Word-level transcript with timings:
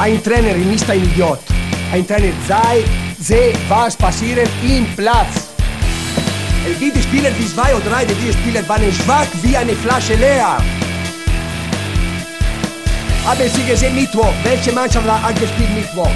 Ein 0.00 0.22
Trainer 0.22 0.56
ist 0.72 0.88
ein 0.88 1.04
Idiot. 1.04 1.40
Ein 1.92 2.06
Trainer 2.06 2.32
sei, 2.48 2.82
sehe, 3.20 3.52
was 3.68 3.94
passiert 3.94 4.48
im 4.62 4.86
Platz. 4.96 5.50
Wie 6.78 6.90
die 6.90 7.02
Spieler, 7.02 7.30
die 7.38 7.46
zwei 7.46 7.74
oder 7.74 7.84
drei, 7.84 8.06
die 8.06 8.32
Spieler 8.32 8.66
waren 8.66 8.90
schwach 8.94 9.26
wie 9.42 9.54
eine 9.54 9.74
Flasche 9.76 10.14
leer. 10.14 10.56
Haben 13.26 13.50
Sie 13.54 13.62
gesehen 13.62 13.94
Mittwoch? 13.94 14.32
Welche 14.42 14.72
Mannschaft 14.72 15.06
hat 15.06 15.38
gespielt 15.38 15.74
Mittwoch? 15.74 16.08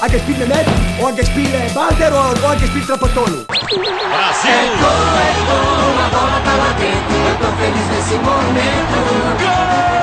Hat 0.00 0.12
gespielt 0.12 0.38
Mehmet? 0.38 0.66
Oder 0.98 1.08
hat 1.08 1.16
gespielt 1.16 1.74
Balder? 1.74 2.08
Oder 2.08 2.48
hat 2.48 2.58
gespielt 2.58 2.86
Trapattoni? 2.86 3.44
Brasil! 3.44 4.64
Gol, 4.80 5.12
é 5.20 5.32
gol, 5.44 5.96
a 6.00 6.08
bola 6.08 6.40
tá 6.40 6.54
lá 6.56 6.72
dentro. 6.80 7.16
Eu 7.28 7.36
tô 7.36 7.48
feliz 7.60 7.86
nesse 7.92 8.14
momento. 8.14 8.96
Do 9.36 9.95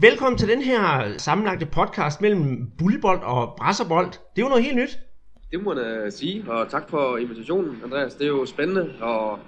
Velkommen 0.00 0.38
til 0.38 0.48
den 0.48 0.62
her 0.62 1.18
sammenlagte 1.18 1.66
podcast 1.66 2.20
mellem 2.20 2.70
bullbold 2.78 3.22
og 3.22 3.54
brasserbold. 3.58 4.06
Det 4.06 4.42
er 4.42 4.42
jo 4.42 4.48
noget 4.48 4.64
helt 4.64 4.76
nyt. 4.76 4.98
Det 5.50 5.62
må 5.62 5.74
man 5.74 6.10
sige, 6.10 6.44
og 6.48 6.70
tak 6.70 6.90
for 6.90 7.16
invitationen, 7.16 7.76
Andreas. 7.84 8.14
Det 8.14 8.24
er 8.24 8.28
jo 8.28 8.46
spændende, 8.46 8.94
og 9.00 9.38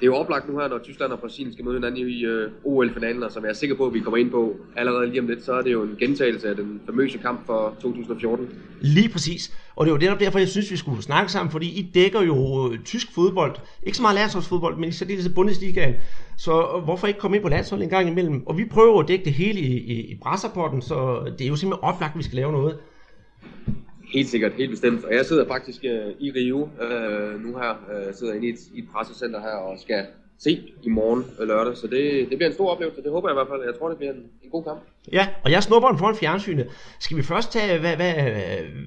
det 0.00 0.02
er 0.02 0.06
jo 0.06 0.16
oplagt 0.16 0.48
nu 0.48 0.58
her, 0.58 0.68
når 0.68 0.78
Tyskland 0.78 1.12
og 1.12 1.18
Brasilien 1.18 1.52
skal 1.52 1.64
møde 1.64 1.76
hinanden 1.76 2.08
i 2.08 2.24
øh, 2.24 2.50
OL-finalen, 2.64 3.22
og 3.22 3.32
som 3.32 3.42
jeg 3.44 3.50
er 3.50 3.54
sikker 3.54 3.76
på, 3.76 3.86
at 3.86 3.94
vi 3.94 4.00
kommer 4.00 4.18
ind 4.18 4.30
på 4.30 4.56
allerede 4.76 5.06
lige 5.06 5.20
om 5.20 5.26
lidt, 5.26 5.44
så 5.44 5.52
er 5.52 5.62
det 5.62 5.72
jo 5.72 5.82
en 5.82 5.96
gentagelse 5.98 6.48
af 6.48 6.56
den 6.56 6.80
famøse 6.86 7.18
kamp 7.18 7.46
for 7.46 7.74
2014. 7.80 8.48
Lige 8.80 9.08
præcis. 9.08 9.52
Og 9.76 9.86
det 9.86 9.92
er 9.92 9.98
netop 9.98 10.20
derfor, 10.20 10.38
jeg 10.38 10.48
synes, 10.48 10.70
vi 10.70 10.76
skulle 10.76 11.02
snakke 11.02 11.32
sammen, 11.32 11.52
fordi 11.52 11.66
I 11.78 11.90
dækker 11.94 12.22
jo 12.22 12.70
øh, 12.72 12.78
tysk 12.84 13.14
fodbold. 13.14 13.56
Ikke 13.82 13.96
så 13.96 14.02
meget 14.02 14.14
landsholdsfodbold, 14.14 14.76
men 14.76 14.88
i 14.88 14.92
særdeleshed 14.92 15.34
Bundesligaen. 15.34 15.94
Så 16.36 16.52
øh, 16.76 16.84
hvorfor 16.84 17.06
ikke 17.06 17.20
komme 17.20 17.36
ind 17.36 17.44
på 17.44 17.50
landsholdet 17.50 17.84
en 17.84 17.90
gang 17.90 18.08
imellem? 18.08 18.46
Og 18.46 18.58
vi 18.58 18.64
prøver 18.64 19.02
at 19.02 19.08
dække 19.08 19.24
det 19.24 19.32
hele 19.32 19.60
i, 19.60 19.78
i, 19.78 20.00
i 20.00 20.18
brasserpotten, 20.22 20.82
så 20.82 21.24
det 21.38 21.44
er 21.44 21.48
jo 21.48 21.56
simpelthen 21.56 21.84
oplagt, 21.84 22.12
at 22.12 22.18
vi 22.18 22.24
skal 22.24 22.36
lave 22.36 22.52
noget. 22.52 22.78
Helt 24.16 24.28
sikkert, 24.28 24.52
helt 24.52 24.70
bestemt. 24.70 25.04
Og 25.04 25.14
jeg 25.14 25.26
sidder 25.26 25.46
faktisk 25.46 25.84
øh, 25.84 26.12
i 26.20 26.30
Rio 26.30 26.68
øh, 26.82 27.44
nu 27.44 27.58
her, 27.58 27.72
øh, 27.92 28.14
sidder 28.14 28.34
inde 28.34 28.46
i 28.46 28.50
et, 28.50 28.60
i 28.74 28.78
et 28.78 28.88
pressecenter 28.92 29.40
her 29.40 29.56
og 29.66 29.78
skal 29.80 30.06
se 30.38 30.62
i 30.82 30.88
morgen 30.88 31.24
øh, 31.40 31.48
lørdag. 31.48 31.76
Så 31.76 31.86
det, 31.86 32.30
det 32.30 32.38
bliver 32.38 32.46
en 32.46 32.54
stor 32.54 32.70
oplevelse, 32.70 33.02
det 33.02 33.10
håber 33.10 33.28
jeg 33.28 33.34
i 33.34 33.38
hvert 33.38 33.48
fald. 33.50 33.62
Jeg 33.64 33.78
tror, 33.78 33.88
det 33.88 33.98
bliver 33.98 34.12
en, 34.12 34.22
en 34.44 34.50
god 34.50 34.64
kamp. 34.64 34.80
Ja, 35.12 35.28
og 35.44 35.50
jeg 35.50 35.62
snupper 35.62 35.88
den 35.88 35.98
foran 35.98 36.16
fjernsynet. 36.16 36.66
Skal 37.00 37.16
vi 37.16 37.22
først 37.22 37.52
tage, 37.52 37.80
hvad, 37.80 37.96
hvad, 37.96 38.14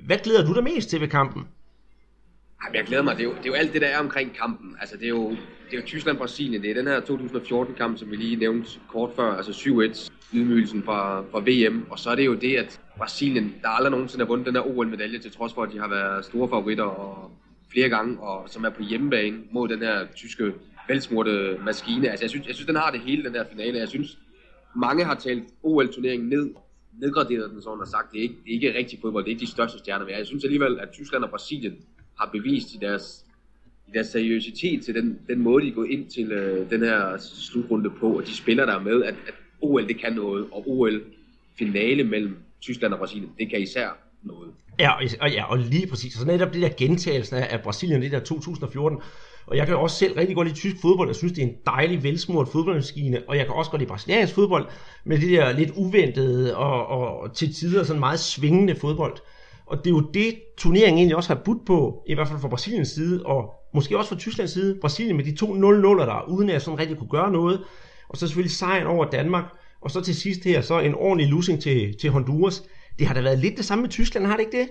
hvad 0.05 0.17
glæder 0.17 0.45
du 0.45 0.53
dig 0.53 0.63
mest 0.63 0.89
til 0.89 1.02
ved 1.02 1.07
kampen? 1.07 1.41
Ej, 2.61 2.69
men 2.69 2.75
jeg 2.75 2.85
glæder 2.85 3.03
mig. 3.03 3.16
Det 3.17 3.22
er, 3.22 3.30
jo, 3.30 3.31
det 3.31 3.45
er 3.45 3.50
jo 3.50 3.53
alt 3.53 3.73
det, 3.73 3.81
der 3.81 3.88
er 3.88 4.00
omkring 4.00 4.38
kampen. 4.41 4.75
Altså, 4.81 4.97
det 4.97 5.05
er 5.05 5.09
jo, 5.09 5.30
det 5.30 5.73
er 5.73 5.77
jo 5.77 5.83
Tyskland-Brasilien. 5.85 6.61
Det 6.61 6.72
er 6.72 6.75
den 6.75 6.88
her 6.88 7.00
2014-kamp, 7.00 7.97
som 7.97 8.11
vi 8.11 8.16
lige 8.16 8.35
nævnte 8.35 8.69
kort 8.91 9.09
før. 9.16 9.31
Altså 9.33 9.52
7-1, 9.52 10.11
ydmygelsen 10.33 10.83
fra, 10.83 11.23
fra 11.31 11.39
VM. 11.39 11.85
Og 11.89 12.00
så 12.00 12.09
er 12.09 12.16
det 12.16 12.25
jo 12.25 12.33
det, 12.33 12.55
at 12.55 12.80
Brasilien, 13.00 13.55
der 13.61 13.69
aldrig 13.69 13.92
nogensinde 13.92 14.25
har 14.25 14.28
vundet 14.28 14.45
den 14.47 14.55
her 14.55 14.78
OL-medalje, 14.78 15.19
til 15.19 15.31
trods 15.31 15.53
for, 15.53 15.64
at 15.64 15.72
de 15.73 15.80
har 15.80 15.88
været 15.88 16.25
store 16.25 16.50
favoritter 16.50 16.83
og 16.83 17.31
flere 17.72 17.89
gange, 17.89 18.19
og 18.19 18.50
som 18.50 18.66
er 18.66 18.69
på 18.69 18.83
hjemmebane 18.83 19.38
mod 19.52 19.67
den 19.67 19.80
her 19.80 20.08
tyske 20.16 20.53
velsmurte 20.88 21.58
maskine. 21.66 22.09
Altså, 22.09 22.23
jeg 22.23 22.30
synes, 22.30 22.47
jeg 22.47 22.56
synes, 22.56 22.67
den 22.67 22.75
har 22.75 22.91
det 22.91 23.00
hele, 23.00 23.23
den 23.23 23.33
her 23.33 23.45
finale. 23.52 23.80
Jeg 23.80 23.89
synes, 23.89 24.17
mange 24.75 25.03
har 25.06 25.16
talt 25.16 25.44
OL-turneringen 25.64 26.30
ned, 26.30 26.50
nedgraderet 27.00 27.52
den 27.52 27.61
sådan 27.61 27.80
og 27.80 27.88
sagt, 27.88 28.11
det 28.11 28.17
er 28.17 28.23
ikke, 28.23 28.36
det 28.44 28.50
er 28.50 28.53
ikke 28.53 28.78
rigtig 28.78 29.00
fodbold, 29.02 29.23
det 29.23 29.31
er 29.31 29.36
ikke 29.36 29.45
de 29.45 29.52
største 29.52 29.80
stjerner. 29.80 30.06
Men 30.06 30.16
jeg 30.16 30.25
synes 30.28 30.44
alligevel, 30.44 30.80
at 30.80 30.89
Tyskland 30.89 31.23
og 31.23 31.30
Brasilien 31.30 31.75
har 32.19 32.30
bevist 32.34 32.73
i 32.73 32.78
deres, 32.78 33.25
i 33.88 33.91
deres 33.94 34.08
seriøsitet 34.08 34.86
til 34.86 34.95
den, 34.95 35.19
den 35.28 35.39
måde, 35.39 35.63
de 35.63 35.69
er 35.69 35.73
gået 35.73 35.89
ind 35.89 36.09
til 36.09 36.31
øh, 36.31 36.69
den 36.69 36.81
her 36.81 37.17
slutrunde 37.17 37.89
på, 37.89 38.17
og 38.17 38.25
de 38.25 38.36
spiller 38.36 38.66
der 38.66 38.80
med, 38.80 39.03
at, 39.03 39.16
at 39.28 39.34
OL 39.61 39.88
det 39.88 39.97
kan 40.00 40.13
noget, 40.13 40.47
og 40.51 40.63
OL-finale 40.68 42.03
mellem 42.03 42.38
Tyskland 42.62 42.94
og 42.94 43.00
Brasilien, 43.00 43.30
det 43.40 43.50
kan 43.50 43.62
især 43.62 43.88
noget. 44.24 44.52
Ja, 44.80 44.92
og, 45.22 45.31
ja, 45.31 45.52
og 45.52 45.58
lige 45.58 45.88
præcis. 45.88 46.16
Og 46.16 46.20
så 46.20 46.28
netop 46.28 46.53
det 46.53 46.62
der 46.62 46.70
gentagelsen 46.78 47.36
af, 47.36 47.47
af 47.50 47.62
Brasilien, 47.62 48.02
det 48.02 48.12
der 48.12 48.20
2014. 48.20 49.00
Og 49.47 49.58
jeg 49.58 49.66
kan 49.66 49.75
jo 49.75 49.81
også 49.81 49.96
selv 49.96 50.14
rigtig 50.14 50.36
godt 50.36 50.47
lide 50.47 50.59
tysk 50.59 50.75
fodbold. 50.81 51.09
Jeg 51.09 51.16
synes, 51.16 51.34
det 51.34 51.44
er 51.44 51.48
en 51.48 51.56
dejlig, 51.66 52.03
velsmurt 52.03 52.48
fodboldmaskine. 52.48 53.22
Og 53.28 53.38
jeg 53.38 53.46
kan 53.46 53.56
også 53.56 53.72
godt 53.72 53.81
lide 53.81 53.90
brasiliansk 53.90 54.34
fodbold, 54.34 54.68
med 55.06 55.18
det 55.18 55.30
der 55.30 55.52
lidt 55.52 55.72
uventede 55.75 56.58
og, 56.58 56.88
og 56.88 57.36
til 57.36 57.53
tider 57.53 57.84
sådan 57.84 58.00
meget 58.00 58.19
svingende 58.19 58.75
fodbold. 58.75 59.18
Og 59.66 59.78
det 59.78 59.88
er 59.88 59.92
jo 59.92 60.09
det, 60.14 60.36
turneringen 60.58 60.98
egentlig 60.98 61.16
også 61.16 61.34
har 61.36 61.42
budt 61.46 61.66
på, 61.66 62.03
i 62.08 62.14
hvert 62.14 62.28
fald 62.28 62.40
fra 62.40 62.48
Brasiliens 62.48 62.88
side, 62.88 63.25
og 63.25 63.53
måske 63.74 63.98
også 63.98 64.09
fra 64.09 64.18
Tysklands 64.19 64.52
side. 64.52 64.78
Brasilien 64.81 65.16
med 65.16 65.25
de 65.25 65.36
to 65.36 65.46
0-0'er 65.46 66.06
der, 66.06 66.30
uden 66.30 66.50
at 66.50 66.53
jeg 66.53 66.62
sådan 66.62 66.80
rigtig 66.80 66.98
kunne 66.98 67.09
gøre 67.09 67.31
noget. 67.31 67.64
Og 68.09 68.18
så 68.18 68.28
selvfølgelig 68.28 68.56
sejren 68.56 68.88
over 68.88 69.06
Danmark. 69.06 69.44
Og 69.81 69.91
så 69.91 70.01
til 70.01 70.16
sidst 70.16 70.44
her, 70.44 70.62
så 70.62 70.79
en 70.79 70.95
ordentlig 70.95 71.28
losing 71.28 71.62
til, 71.62 71.97
til 71.97 72.09
Honduras. 72.09 72.63
Det 73.00 73.07
har 73.07 73.13
da 73.13 73.22
været 73.22 73.40
lidt 73.40 73.57
det 73.57 73.66
samme 73.66 73.81
med 73.81 73.90
Tyskland, 73.90 74.25
har 74.25 74.38
det 74.38 74.45
ikke 74.45 74.57
det? 74.57 74.69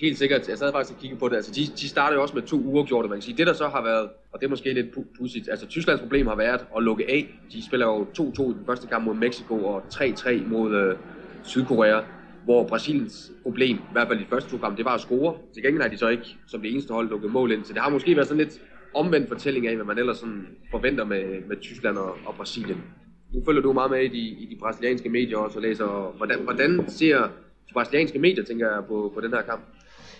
Helt 0.00 0.18
sikkert. 0.18 0.48
Jeg 0.48 0.58
sad 0.58 0.72
faktisk 0.72 0.94
og 0.94 1.00
kiggede 1.00 1.20
på 1.20 1.28
det. 1.28 1.36
Altså, 1.36 1.52
de, 1.52 1.60
de 1.80 1.88
startede 1.88 2.16
jo 2.16 2.22
også 2.22 2.34
med 2.34 2.42
to 2.42 2.56
uafgjorte, 2.56 3.08
man 3.08 3.18
kan 3.18 3.22
sige. 3.22 3.36
Det 3.36 3.46
der 3.46 3.52
så 3.52 3.68
har 3.68 3.82
været, 3.82 4.08
og 4.32 4.40
det 4.40 4.46
er 4.46 4.50
måske 4.50 4.72
lidt 4.72 4.86
pudsigt, 5.18 5.48
altså 5.48 5.66
Tysklands 5.66 6.00
problem 6.00 6.26
har 6.26 6.36
været 6.36 6.60
at 6.76 6.82
lukke 6.82 7.10
af. 7.10 7.28
De 7.52 7.66
spiller 7.66 7.86
jo 7.86 8.06
2-2 8.18 8.50
i 8.50 8.54
den 8.54 8.66
første 8.66 8.86
kamp 8.86 9.04
mod 9.04 9.14
Mexico 9.14 9.64
og 9.64 9.82
3-3 9.94 10.48
mod 10.48 10.74
øh, 10.74 10.96
Sydkorea. 11.44 12.00
Hvor 12.44 12.66
Brasiliens 12.68 13.32
problem, 13.42 13.76
i 13.76 13.92
hvert 13.92 14.08
fald 14.08 14.20
i 14.20 14.22
de 14.22 14.28
første 14.28 14.50
to 14.50 14.58
kampe, 14.58 14.76
det 14.76 14.84
var 14.84 14.94
at 14.94 15.00
score. 15.00 15.34
Til 15.54 15.62
gengæld 15.62 15.82
har 15.82 15.88
de 15.88 15.96
så 15.96 16.08
ikke 16.08 16.24
som 16.46 16.62
det 16.62 16.72
eneste 16.72 16.94
hold 16.94 17.08
lukket 17.08 17.32
mål 17.32 17.52
ind. 17.52 17.64
Så 17.64 17.72
det 17.72 17.82
har 17.82 17.90
måske 17.90 18.16
været 18.16 18.28
sådan 18.28 18.44
lidt 18.44 18.60
omvendt 18.94 19.28
fortælling 19.28 19.68
af, 19.68 19.74
hvad 19.76 19.84
man 19.84 19.98
ellers 19.98 20.16
sådan 20.16 20.46
forventer 20.70 21.04
med, 21.04 21.24
med 21.48 21.56
Tyskland 21.60 21.96
og, 21.96 22.16
og 22.26 22.34
Brasilien. 22.34 22.82
Nu 23.32 23.42
følger 23.46 23.62
du 23.62 23.72
meget 23.72 23.90
med 23.90 24.00
i 24.00 24.08
de, 24.08 24.18
i 24.18 24.48
de 24.50 24.56
brasilianske 24.60 25.08
medier 25.08 25.38
også 25.38 25.58
og 25.58 25.62
læser, 25.62 26.16
hvordan, 26.16 26.38
hvordan 26.44 26.84
ser 26.88 27.18
de 27.68 27.72
brasilianske 27.72 28.18
medier, 28.18 28.44
tænker 28.44 28.70
jeg, 28.70 28.84
på, 28.88 29.12
på 29.14 29.20
den 29.20 29.30
her 29.30 29.42
kamp? 29.42 29.62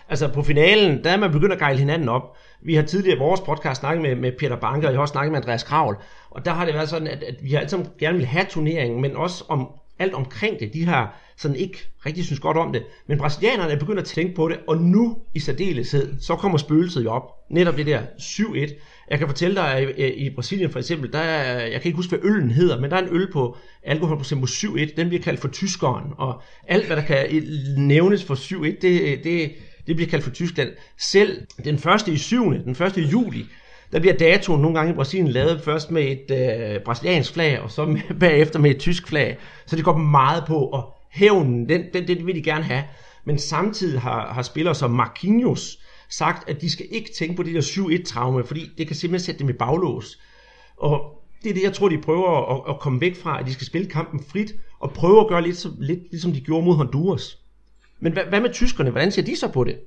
Altså 0.09 0.33
på 0.33 0.43
finalen, 0.43 1.05
der 1.05 1.11
er 1.11 1.17
man 1.17 1.33
begyndt 1.33 1.53
at 1.53 1.59
gejle 1.59 1.79
hinanden 1.79 2.09
op. 2.09 2.37
Vi 2.63 2.75
har 2.75 2.83
tidligere 2.83 3.17
i 3.17 3.19
vores 3.19 3.41
podcast 3.41 3.81
snakket 3.81 4.03
med, 4.03 4.17
med 4.17 4.33
Peter 4.39 4.57
Banker, 4.57 4.89
og 4.89 4.93
jeg 4.93 4.99
har 4.99 5.03
også 5.03 5.13
snakket 5.13 5.33
med 5.33 5.39
Andreas 5.39 5.63
Kravl. 5.63 5.97
Og 6.31 6.45
der 6.45 6.51
har 6.51 6.65
det 6.65 6.75
været 6.75 6.89
sådan, 6.89 7.09
at, 7.09 7.23
at 7.23 7.35
vi 7.43 7.51
har 7.51 7.61
altid 7.61 7.79
gerne 7.99 8.17
vil 8.17 8.27
have 8.27 8.47
turneringen, 8.51 9.01
men 9.01 9.17
også 9.17 9.45
om 9.49 9.69
alt 9.99 10.15
omkring 10.15 10.61
det. 10.61 10.75
De 10.75 10.85
har 10.85 11.21
sådan 11.37 11.57
ikke 11.57 11.79
rigtig 12.07 12.25
synes 12.25 12.41
godt 12.41 12.57
om 12.57 12.73
det. 12.73 12.83
Men 13.07 13.19
brasilianerne 13.19 13.73
er 13.73 13.79
begyndt 13.79 14.01
at 14.01 14.05
tænke 14.05 14.35
på 14.35 14.49
det, 14.49 14.59
og 14.69 14.77
nu 14.77 15.19
i 15.35 15.41
særdeleshed, 15.41 16.21
så 16.21 16.37
kommer 16.37 16.59
spøgelset 16.59 17.05
jo 17.05 17.11
op. 17.11 17.51
Netop 17.51 17.77
det 17.77 17.87
der 17.87 18.03
7-1. 18.19 18.75
Jeg 19.11 19.19
kan 19.19 19.29
fortælle 19.29 19.57
dig, 19.57 19.69
at 19.69 19.99
i, 19.99 20.27
i 20.27 20.31
Brasilien 20.35 20.71
for 20.71 20.79
eksempel, 20.79 21.13
der 21.13 21.19
er, 21.19 21.61
jeg 21.61 21.81
kan 21.81 21.89
ikke 21.89 21.97
huske, 21.97 22.17
hvad 22.17 22.31
øllen 22.31 22.51
hedder, 22.51 22.81
men 22.81 22.91
der 22.91 22.97
er 22.97 23.03
en 23.03 23.15
øl 23.15 23.33
på 23.33 23.57
alkoholprocent 23.83 24.41
på 24.41 24.47
7,1, 24.47 24.97
den 24.97 25.09
bliver 25.09 25.23
kaldt 25.23 25.41
for 25.41 25.49
tyskeren, 25.49 26.13
og 26.19 26.43
alt, 26.69 26.87
hvad 26.87 26.97
der 26.97 27.03
kan 27.03 27.27
øh, 27.31 27.43
nævnes 27.77 28.25
for 28.25 28.35
7,1, 28.35 28.81
det, 28.83 29.01
øh, 29.03 29.25
det, 29.25 29.53
det 29.87 29.97
bliver 29.97 30.11
kaldt 30.11 30.25
for 30.25 30.31
Tyskland. 30.31 30.71
Selv 30.99 31.47
den 31.65 31.79
første 31.79 32.13
i 32.13 32.17
7. 32.17 32.55
den 32.65 32.75
første 32.75 33.01
i 33.01 33.05
juli, 33.05 33.47
der 33.93 34.01
bliver 34.01 34.15
datoen 34.15 34.63
nogle 34.63 34.79
gange 34.79 34.93
i 34.93 34.97
Brasilien 34.97 35.29
lavet 35.29 35.61
først 35.61 35.91
med 35.91 36.03
et 36.03 36.31
øh, 36.31 36.81
brasiliansk 36.85 37.33
flag, 37.33 37.61
og 37.61 37.71
så 37.71 37.85
med, 37.85 38.01
bagefter 38.21 38.59
med 38.59 38.71
et 38.71 38.79
tysk 38.79 39.09
flag. 39.09 39.39
Så 39.67 39.77
det 39.77 39.85
går 39.85 39.97
meget 39.97 40.45
på, 40.47 40.59
og 40.59 40.95
hævnen, 41.11 41.69
den, 41.69 41.83
den, 41.95 42.09
den 42.09 42.27
vil 42.27 42.35
de 42.35 42.43
gerne 42.43 42.65
have. 42.65 42.85
Men 43.25 43.39
samtidig 43.39 44.01
har, 44.01 44.33
har 44.33 44.43
spillere 44.43 44.75
som 44.75 44.91
Marquinhos 44.91 45.79
sagt, 46.13 46.49
at 46.49 46.61
de 46.61 46.71
skal 46.71 46.87
ikke 46.91 47.11
tænke 47.13 47.37
på 47.37 47.43
det 47.43 47.55
der 47.55 47.61
7-1-traume, 47.61 48.45
fordi 48.45 48.71
det 48.79 48.87
kan 48.87 48.97
simpelthen 48.97 49.25
sætte 49.25 49.39
dem 49.39 49.49
i 49.49 49.53
baglås. 49.53 50.19
Og 50.77 51.23
det 51.43 51.51
er 51.51 51.55
det, 51.55 51.63
jeg 51.63 51.73
tror, 51.73 51.89
de 51.89 51.99
prøver 51.99 52.55
at, 52.55 52.75
at 52.75 52.81
komme 52.81 53.01
væk 53.01 53.17
fra, 53.17 53.41
at 53.41 53.47
de 53.47 53.53
skal 53.53 53.67
spille 53.67 53.89
kampen 53.89 54.21
frit, 54.33 54.55
og 54.81 54.93
prøve 54.93 55.21
at 55.21 55.29
gøre 55.29 55.43
lidt, 55.43 55.57
som, 55.57 55.73
lidt 55.79 56.01
ligesom 56.11 56.33
de 56.33 56.41
gjorde 56.41 56.65
mod 56.65 56.75
Honduras. 56.75 57.39
Men 58.01 58.13
hvad, 58.13 58.23
hvad 58.25 58.41
med 58.41 58.53
tyskerne? 58.53 58.91
Hvordan 58.91 59.13
ser 59.13 59.23
de 59.23 59.37
så 59.37 59.49
på 59.49 59.65
det? 59.65 59.79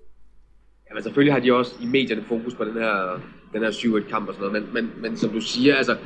Jamen 0.90 1.04
selvfølgelig 1.04 1.34
har 1.34 1.40
de 1.40 1.54
også 1.54 1.76
i 1.82 1.86
medierne 1.86 2.24
fokus 2.28 2.56
på 2.56 2.66
den 2.66 2.74
her, 2.74 3.20
den 3.54 3.62
her 3.62 3.72
7-1-kamp 3.72 4.28
og 4.28 4.34
sådan 4.34 4.48
noget, 4.52 4.74
men, 4.74 4.74
men, 4.74 5.02
men 5.02 5.18
som 5.18 5.30
du 5.30 5.42
siger, 5.42 5.76
altså, 5.76 5.98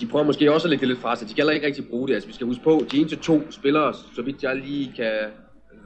de 0.00 0.06
prøver 0.06 0.24
måske 0.24 0.52
også 0.52 0.66
at 0.66 0.70
lægge 0.70 0.80
det 0.80 0.88
lidt 0.88 1.00
fra 1.00 1.16
sig. 1.16 1.28
De 1.28 1.34
kan 1.34 1.42
heller 1.42 1.52
ikke 1.52 1.66
rigtig 1.66 1.88
bruge 1.88 2.08
det. 2.08 2.14
Altså, 2.14 2.26
vi 2.28 2.34
skal 2.34 2.46
huske 2.46 2.64
på, 2.64 2.82
de 2.92 2.98
eneste 2.98 3.16
to 3.16 3.50
spillere, 3.50 3.94
så 4.14 4.22
vidt 4.22 4.42
jeg 4.42 4.56
lige 4.56 4.92
kan 4.96 5.12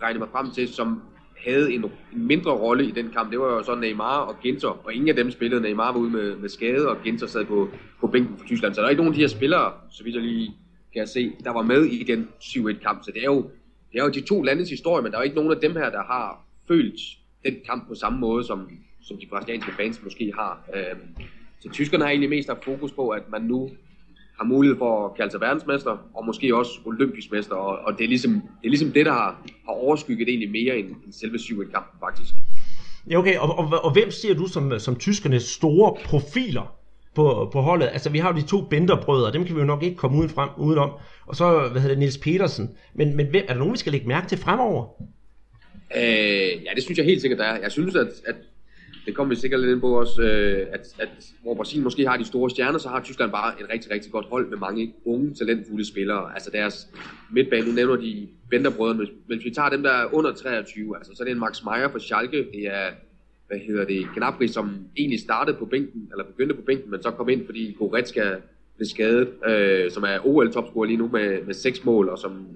regne 0.02 0.18
mig 0.18 0.28
frem 0.32 0.50
til, 0.50 0.68
som 0.68 1.02
havde 1.46 1.72
en, 1.74 1.84
en 1.84 2.26
mindre 2.26 2.50
rolle 2.50 2.84
i 2.86 2.90
den 2.90 3.10
kamp, 3.10 3.30
det 3.30 3.40
var 3.40 3.46
jo 3.46 3.62
så 3.62 3.74
Neymar 3.74 4.18
og 4.18 4.40
Ginter, 4.42 4.86
og 4.86 4.94
ingen 4.94 5.08
af 5.08 5.16
dem 5.16 5.30
spillede. 5.30 5.62
Neymar 5.62 5.92
var 5.92 5.98
ude 5.98 6.10
med, 6.10 6.36
med 6.36 6.48
skade, 6.48 6.88
og 6.88 6.96
Ginter 7.04 7.26
sad 7.26 7.44
på, 7.44 7.68
på 8.00 8.06
bænken 8.06 8.38
for 8.38 8.46
Tyskland. 8.46 8.74
Så 8.74 8.80
der 8.80 8.86
er 8.86 8.90
ikke 8.90 9.02
nogen 9.02 9.12
af 9.12 9.16
de 9.16 9.20
her 9.20 9.28
spillere, 9.28 9.72
så 9.90 10.04
vidt 10.04 10.14
jeg 10.14 10.24
lige 10.24 10.54
kan 10.94 11.06
se, 11.06 11.32
der 11.44 11.50
var 11.50 11.62
med 11.62 11.84
i 11.84 12.04
den 12.04 12.28
7-1-kamp. 12.40 13.04
Så 13.04 13.10
det 13.14 13.20
er, 13.22 13.26
jo, 13.26 13.50
det 13.92 14.00
er 14.00 14.04
jo 14.04 14.10
de 14.10 14.20
to 14.20 14.42
landes 14.42 14.70
historie, 14.70 15.02
men 15.02 15.12
der 15.12 15.18
er 15.18 15.22
jo 15.22 15.24
ikke 15.24 15.36
nogen 15.36 15.52
af 15.52 15.60
dem 15.60 15.72
her, 15.72 15.90
der 15.90 16.02
har 16.02 16.46
følt 16.68 17.00
den 17.44 17.56
kamp 17.66 17.88
på 17.88 17.94
samme 17.94 18.18
måde, 18.18 18.44
som, 18.44 18.68
som 19.02 19.16
de 19.18 19.26
brasilianske 19.26 19.72
fans 19.72 20.02
måske 20.04 20.32
har. 20.34 20.68
Øhm, 20.74 21.24
så 21.60 21.68
tyskerne 21.68 22.04
har 22.04 22.10
egentlig 22.10 22.30
mest 22.30 22.48
haft 22.48 22.64
fokus 22.64 22.92
på, 22.92 23.08
at 23.08 23.30
man 23.30 23.42
nu 23.42 23.70
har 24.40 24.46
mulighed 24.46 24.78
for 24.78 25.06
at 25.06 25.16
kalde 25.16 25.30
sig 25.30 25.40
verdensmester, 25.40 25.90
og 26.14 26.26
måske 26.26 26.56
også 26.56 26.70
olympisk 26.84 27.32
mester, 27.32 27.54
og, 27.54 27.78
og 27.86 27.98
det, 27.98 28.04
er 28.04 28.08
ligesom, 28.08 28.32
det 28.32 28.64
er 28.64 28.68
ligesom 28.68 28.92
det, 28.92 29.06
der 29.06 29.12
har, 29.12 29.42
har 29.66 29.72
overskygget 29.72 30.28
egentlig 30.28 30.50
mere 30.50 30.78
end, 30.78 30.88
end 30.88 31.12
selve 31.12 31.36
7-1-kampen 31.36 32.00
faktisk. 32.00 32.34
Ja, 33.10 33.18
okay, 33.18 33.38
og, 33.38 33.58
og, 33.58 33.84
og 33.84 33.92
hvem 33.92 34.10
ser 34.10 34.34
du 34.34 34.46
som, 34.46 34.78
som 34.78 34.96
tyskernes 34.96 35.42
store 35.42 35.96
profiler 36.04 36.76
på, 37.14 37.50
på 37.52 37.60
holdet? 37.60 37.88
Altså, 37.92 38.10
vi 38.10 38.18
har 38.18 38.32
jo 38.32 38.40
de 38.40 38.46
to 38.46 38.60
Bender-brødre, 38.60 39.32
dem 39.32 39.44
kan 39.44 39.54
vi 39.54 39.60
jo 39.60 39.66
nok 39.66 39.82
ikke 39.82 39.96
komme 39.96 40.18
uden 40.18 40.30
frem, 40.30 40.48
udenom. 40.58 40.90
Og 41.26 41.36
så, 41.36 41.68
hvad 41.72 41.80
hedder 41.80 41.94
det, 41.94 41.98
Niels 41.98 42.18
Petersen. 42.18 42.70
Men, 42.94 43.16
men 43.16 43.26
hvem, 43.26 43.44
er 43.48 43.52
der 43.52 43.58
nogen, 43.58 43.72
vi 43.72 43.78
skal 43.78 43.92
lægge 43.92 44.08
mærke 44.08 44.28
til 44.28 44.38
fremover? 44.38 45.02
Øh, 45.96 46.64
ja, 46.64 46.70
det 46.74 46.82
synes 46.82 46.98
jeg 46.98 47.06
helt 47.06 47.20
sikkert, 47.20 47.38
der 47.38 47.44
er. 47.44 47.60
Jeg 47.60 47.72
synes, 47.72 47.96
at, 47.96 48.08
at 48.26 48.34
det 49.06 49.14
kommer 49.14 49.34
vi 49.34 49.40
sikkert 49.40 49.60
lidt 49.60 49.72
ind 49.72 49.80
på 49.80 50.00
også, 50.00 50.22
øh, 50.22 50.66
at, 50.72 50.94
at 50.98 51.08
hvor 51.42 51.54
Brasilien 51.54 51.84
måske 51.84 52.08
har 52.08 52.16
de 52.16 52.24
store 52.24 52.50
stjerner, 52.50 52.78
så 52.78 52.88
har 52.88 53.00
Tyskland 53.02 53.30
bare 53.30 53.60
et 53.60 53.66
rigtig, 53.72 53.90
rigtig 53.90 54.12
godt 54.12 54.26
hold 54.26 54.48
med 54.48 54.58
mange 54.58 54.94
unge, 55.04 55.34
talentfulde 55.34 55.88
spillere. 55.88 56.32
Altså 56.34 56.50
deres 56.50 56.88
midtbane, 57.30 57.66
nu 57.66 57.72
nævner 57.72 57.96
de 57.96 58.28
Benderbrødrene, 58.50 58.98
men 59.00 59.38
hvis 59.38 59.44
vi 59.44 59.50
tager 59.50 59.68
dem, 59.68 59.82
der 59.82 59.90
er 59.90 60.14
under 60.14 60.32
23, 60.32 60.96
altså 60.96 61.12
så 61.14 61.22
er 61.22 61.24
det 61.24 61.32
en 61.32 61.38
Max 61.38 61.64
Meyer 61.64 61.88
fra 61.88 61.98
Schalke, 61.98 62.46
det 62.52 62.66
er, 62.66 62.90
hvad 63.48 63.58
hedder 63.58 63.84
det, 63.84 64.06
Gnabry, 64.16 64.46
som 64.46 64.70
egentlig 64.96 65.20
startede 65.20 65.56
på 65.56 65.64
bænken, 65.64 66.08
eller 66.12 66.24
begyndte 66.24 66.54
på 66.54 66.62
bænken, 66.62 66.90
men 66.90 67.02
så 67.02 67.10
kom 67.10 67.28
ind, 67.28 67.46
fordi 67.46 67.76
Goretzka 67.78 68.34
blev 68.76 68.86
skadet, 68.86 69.28
øh, 69.46 69.90
som 69.90 70.02
er 70.02 70.26
OL-topscorer 70.26 70.86
lige 70.86 70.96
nu 70.96 71.08
med, 71.08 71.42
med 71.42 71.54
seks 71.54 71.84
mål, 71.84 72.08
og 72.08 72.18
som 72.18 72.46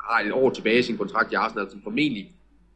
har 0.00 0.26
et 0.26 0.32
år 0.32 0.50
tilbage 0.50 0.78
i 0.78 0.82
sin 0.82 0.96
kontrakt 0.96 1.32
i 1.32 1.34
Arsenal, 1.34 1.70
som 1.70 1.82
formentlig 1.82 2.30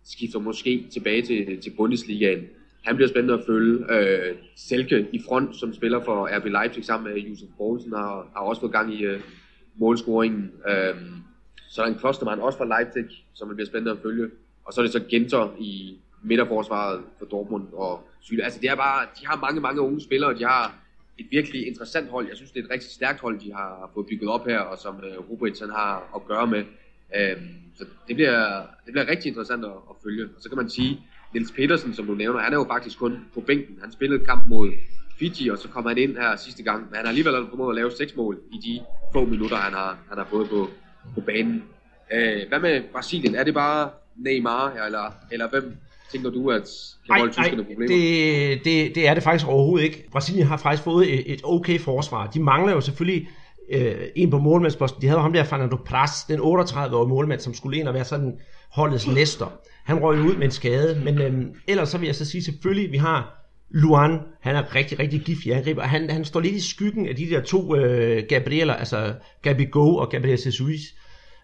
skifter 0.05 0.39
måske 0.39 0.87
tilbage 0.93 1.23
til, 1.23 1.61
til 1.61 1.71
Bundesligaen. 1.71 2.47
Han 2.83 2.97
bliver 2.97 3.09
spændende 3.09 3.35
at 3.35 3.47
følge. 3.47 3.95
Øh, 3.95 4.37
Selke 4.57 5.07
i 5.13 5.21
front, 5.29 5.57
som 5.57 5.75
spiller 5.75 6.05
for 6.05 6.39
RB 6.39 6.45
Leipzig 6.45 6.85
sammen 6.85 7.13
med 7.13 7.23
Josef 7.23 7.49
Poulsen, 7.57 7.93
har, 7.93 8.27
har 8.37 8.41
også 8.41 8.61
fået 8.61 8.73
gang 8.73 8.95
i 8.95 9.05
øh, 9.05 9.21
målscoringen. 9.75 10.53
Øh, 10.69 10.95
så 11.69 11.83
er 11.83 11.87
der 11.87 11.93
en 11.93 11.99
Klostermann 11.99 12.41
også 12.41 12.59
fra 12.59 12.81
Leipzig, 12.81 13.05
som 13.35 13.55
bliver 13.55 13.67
spændende 13.67 13.93
at 13.93 13.99
følge. 14.03 14.31
Og 14.65 14.73
så 14.73 14.81
er 14.81 14.85
det 14.85 14.93
så 14.93 15.05
Genter 15.11 15.57
i 15.59 15.99
midterforsvaret 16.23 17.01
for 17.19 17.27
Dortmund 17.27 17.67
og 17.73 18.09
Syle. 18.21 18.45
Altså 18.45 18.61
det 18.61 18.71
er 18.71 18.77
bare, 18.77 19.07
de 19.21 19.27
har 19.27 19.37
mange, 19.37 19.61
mange 19.61 19.81
unge 19.81 20.01
spillere, 20.01 20.39
de 20.39 20.45
har 20.45 20.75
et 21.19 21.27
virkelig 21.31 21.67
interessant 21.67 22.11
hold. 22.11 22.29
Jeg 22.29 22.37
synes, 22.37 22.51
det 22.51 22.61
er 22.61 22.65
et 22.65 22.71
rigtig 22.71 22.91
stærkt 22.91 23.21
hold, 23.21 23.41
de 23.41 23.53
har 23.53 23.91
fået 23.95 24.07
bygget 24.07 24.31
op 24.31 24.47
her, 24.47 24.59
og 24.59 24.79
som 24.79 25.05
øh, 25.05 25.31
Rubrits 25.31 25.61
har 25.61 26.11
at 26.17 26.27
gøre 26.27 26.47
med. 26.47 26.65
Øh, 27.17 27.37
så 27.79 27.85
det 28.09 28.17
bliver, 28.17 28.63
det 28.85 28.93
bliver 28.93 29.09
rigtig 29.09 29.29
interessant 29.29 29.65
at, 29.65 29.71
at 29.71 29.97
følge. 30.05 30.25
Og 30.25 30.43
så 30.43 30.49
kan 30.49 30.59
man 30.59 30.71
sige, 30.71 31.01
Niels 31.35 31.53
Petersen, 31.53 31.95
som 31.95 32.07
du 32.07 32.15
nævner, 32.15 32.41
han 32.41 32.53
er 32.53 32.57
jo 32.57 32.67
faktisk 32.71 32.99
kun 32.99 33.19
på 33.35 33.41
bænken. 33.41 33.79
Han 33.83 33.93
spillede 33.93 34.25
kamp 34.25 34.49
mod 34.49 34.71
Fiji, 35.19 35.51
og 35.51 35.59
så 35.59 35.69
kom 35.69 35.87
han 35.87 35.99
ind 35.99 36.17
her 36.17 36.37
sidste 36.37 36.63
gang. 36.63 36.81
Men 36.87 36.95
han 36.95 37.05
har 37.05 37.09
alligevel 37.09 37.35
formået 37.49 37.71
at 37.71 37.77
lave 37.77 37.91
seks 37.91 38.17
mål 38.17 38.39
i 38.53 38.57
de 38.67 38.81
få 39.13 39.25
minutter, 39.25 39.57
han 39.57 39.73
har, 39.73 39.99
han 40.09 40.19
har 40.19 40.27
fået 40.31 40.49
på, 40.49 40.69
på 41.15 41.21
banen. 41.21 41.63
Øh, 42.13 42.49
hvad 42.49 42.61
med 42.61 42.83
Brasilien? 42.93 43.35
Er 43.35 43.45
det 43.45 43.55
bare 43.55 43.91
Neymar, 44.17 44.85
eller, 44.85 45.15
eller 45.33 45.49
hvem 45.49 45.77
tænker 46.13 46.31
du, 46.31 46.51
at 46.51 46.69
kan 47.07 47.21
volde 47.21 47.33
tyskerne 47.33 47.65
problemer? 47.65 47.87
Det, 47.87 48.65
det, 48.65 48.95
det 48.95 49.09
er 49.09 49.15
det 49.15 49.23
faktisk 49.23 49.49
overhovedet 49.49 49.85
ikke. 49.85 50.09
Brasilien 50.13 50.47
har 50.47 50.57
faktisk 50.57 50.83
fået 50.83 51.15
et, 51.15 51.33
et 51.33 51.41
okay 51.45 51.81
forsvar. 51.81 52.27
De 52.27 52.43
mangler 52.43 52.73
jo 52.73 52.81
selvfølgelig 52.81 53.29
øh, 53.73 54.09
en 54.17 54.31
på 54.31 54.39
målmandsposten. 54.39 55.03
De 55.03 55.07
havde 55.07 55.21
ham 55.21 55.33
der, 55.33 55.45
Fernando 55.45 55.77
Pras, 55.77 56.25
den 56.29 56.41
38-årige 56.41 57.09
målmand, 57.09 57.41
som 57.41 57.55
skulle 57.55 57.79
ind 57.79 57.89
og 57.89 57.95
være 57.95 58.05
sådan 58.05 58.39
holdets 58.71 59.09
næster. 59.09 59.47
Han 59.85 59.99
røg 60.03 60.21
ud 60.21 60.37
med 60.37 60.45
en 60.45 60.51
skade, 60.51 61.01
men 61.05 61.23
øh, 61.23 61.45
ellers 61.69 61.89
så 61.89 61.99
vil 61.99 62.07
jeg 62.07 62.15
så 62.15 62.25
sige 62.25 62.43
selvfølgelig, 62.43 62.93
vi 62.93 62.97
har 62.97 63.41
Luan, 63.71 64.21
han 64.41 64.57
er 64.57 64.75
rigtig, 64.75 64.99
rigtig 64.99 65.21
giftig 65.21 65.55
angriber. 65.55 65.83
Han, 65.83 66.11
han 66.11 66.25
står 66.25 66.41
lidt 66.41 66.55
i 66.55 66.69
skyggen 66.69 67.09
af 67.09 67.17
de 67.17 67.31
der 67.31 67.41
to 67.41 67.77
øh, 67.77 68.23
Gabrieler, 68.29 68.75
altså 68.75 69.15
Gabi 69.43 69.65
Go 69.65 69.97
og 69.97 70.11
Gabriel 70.11 70.41
Jesus. 70.47 70.61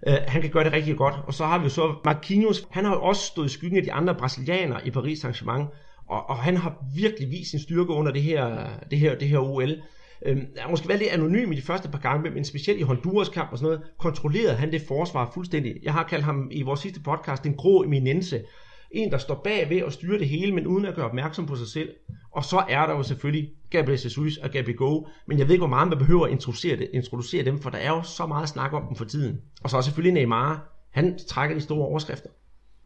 Øh, 0.08 0.14
han 0.26 0.42
kan 0.42 0.50
gøre 0.50 0.64
det 0.64 0.72
rigtig 0.72 0.96
godt. 0.96 1.14
Og 1.26 1.34
så 1.34 1.44
har 1.44 1.58
vi 1.58 1.64
jo 1.64 1.70
så 1.70 1.94
Marquinhos. 2.04 2.66
Han 2.70 2.84
har 2.84 2.92
jo 2.94 3.02
også 3.02 3.22
stået 3.22 3.46
i 3.46 3.52
skyggen 3.52 3.78
af 3.78 3.84
de 3.84 3.92
andre 3.92 4.14
brasilianere 4.14 4.86
i 4.86 4.90
Paris 4.90 5.24
Saint-Germain. 5.24 5.64
Og, 6.08 6.30
og 6.30 6.36
han 6.36 6.56
har 6.56 6.84
virkelig 6.96 7.30
vist 7.30 7.50
sin 7.50 7.60
styrke 7.60 7.92
under 7.92 8.12
det 8.12 8.22
her, 8.22 8.68
det 8.90 8.98
her, 8.98 9.18
det 9.18 9.28
her 9.28 9.38
OL. 9.38 9.70
Øh, 10.26 10.36
han 10.56 10.70
måske 10.70 10.88
været 10.88 11.00
lidt 11.00 11.10
anonym 11.10 11.52
i 11.52 11.56
de 11.56 11.62
første 11.62 11.88
par 11.88 11.98
gange, 11.98 12.30
men 12.30 12.44
specielt 12.44 12.80
i 12.80 12.82
Honduras 12.82 13.28
kamp 13.28 13.52
og 13.52 13.58
sådan 13.58 13.72
noget, 13.72 13.90
kontrollerede 13.98 14.56
han 14.56 14.72
det 14.72 14.82
forsvar 14.88 15.30
fuldstændig. 15.34 15.74
Jeg 15.82 15.92
har 15.92 16.02
kaldt 16.02 16.24
ham 16.24 16.48
i 16.52 16.62
vores 16.62 16.80
sidste 16.80 17.00
podcast 17.00 17.46
en 17.46 17.54
grå 17.54 17.82
eminence. 17.82 18.40
En, 18.90 19.10
der 19.10 19.18
står 19.18 19.40
bag 19.44 19.70
ved 19.70 19.76
at 19.76 19.92
styre 19.92 20.18
det 20.18 20.28
hele, 20.28 20.52
men 20.52 20.66
uden 20.66 20.84
at 20.84 20.94
gøre 20.94 21.06
opmærksom 21.06 21.46
på 21.46 21.56
sig 21.56 21.66
selv. 21.66 21.88
Og 22.30 22.44
så 22.44 22.64
er 22.68 22.86
der 22.86 22.92
jo 22.92 23.02
selvfølgelig 23.02 23.50
Gabriel 23.70 24.00
Jesus 24.04 24.36
og 24.36 24.50
Gabi 24.50 24.72
Go, 24.72 25.04
men 25.26 25.38
jeg 25.38 25.46
ved 25.46 25.54
ikke, 25.54 25.60
hvor 25.60 25.68
meget 25.68 25.88
man 25.88 25.98
behøver 25.98 26.26
at 26.26 26.32
introducere, 26.32 26.76
det, 26.76 26.88
introducere 26.92 27.44
dem, 27.44 27.58
for 27.58 27.70
der 27.70 27.78
er 27.78 27.88
jo 27.88 28.02
så 28.02 28.26
meget 28.26 28.48
snak 28.48 28.72
om 28.72 28.86
dem 28.86 28.96
for 28.96 29.04
tiden. 29.04 29.40
Og 29.62 29.70
så 29.70 29.76
er 29.76 29.80
selvfølgelig 29.80 30.12
Neymar, 30.12 30.72
han 30.90 31.18
trækker 31.28 31.56
de 31.56 31.60
store 31.62 31.86
overskrifter. 31.86 32.28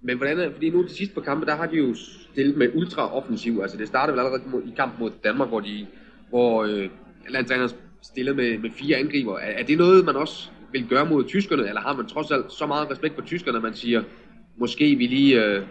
Men 0.03 0.17
hvordan 0.17 0.39
er, 0.39 0.53
fordi 0.53 0.71
nu 0.71 0.83
de 0.83 0.95
sidste 0.95 1.15
par 1.15 1.21
kampe, 1.21 1.47
der 1.47 1.57
har 1.57 1.67
de 1.67 1.77
jo 1.77 1.95
stillet 2.33 2.57
med 2.57 2.71
ultra 2.75 3.17
offensiv. 3.17 3.61
Altså 3.63 3.77
det 3.77 3.89
startede 3.89 4.13
vel 4.13 4.27
allerede 4.27 4.43
i 4.67 4.73
kamp 4.77 4.93
mod 4.99 5.11
Danmark, 5.25 5.49
hvor 5.49 5.61
de, 5.61 5.87
hvor 6.29 6.65
øh, 6.65 6.89
landstræner 7.29 7.69
stillet 8.03 8.37
med, 8.37 8.59
med 8.59 8.71
fire 8.71 8.97
angriber. 8.97 9.39
Er, 9.39 9.53
er 9.61 9.63
det 9.63 9.79
noget, 9.79 10.05
man 10.05 10.17
også 10.17 10.49
vil 10.73 10.87
gøre 10.89 11.07
mod 11.07 11.25
tyskerne, 11.25 11.69
eller 11.69 11.81
har 11.81 11.97
man 11.97 12.07
trods 12.07 12.31
alt 12.31 12.53
så 12.53 12.67
meget 12.67 12.91
respekt 12.91 13.15
for 13.15 13.23
tyskerne, 13.23 13.57
at 13.57 13.63
man 13.63 13.75
siger, 13.75 14.03
måske 14.59 14.95
vi 14.97 15.07
lige 15.07 15.45
øh, 15.45 15.63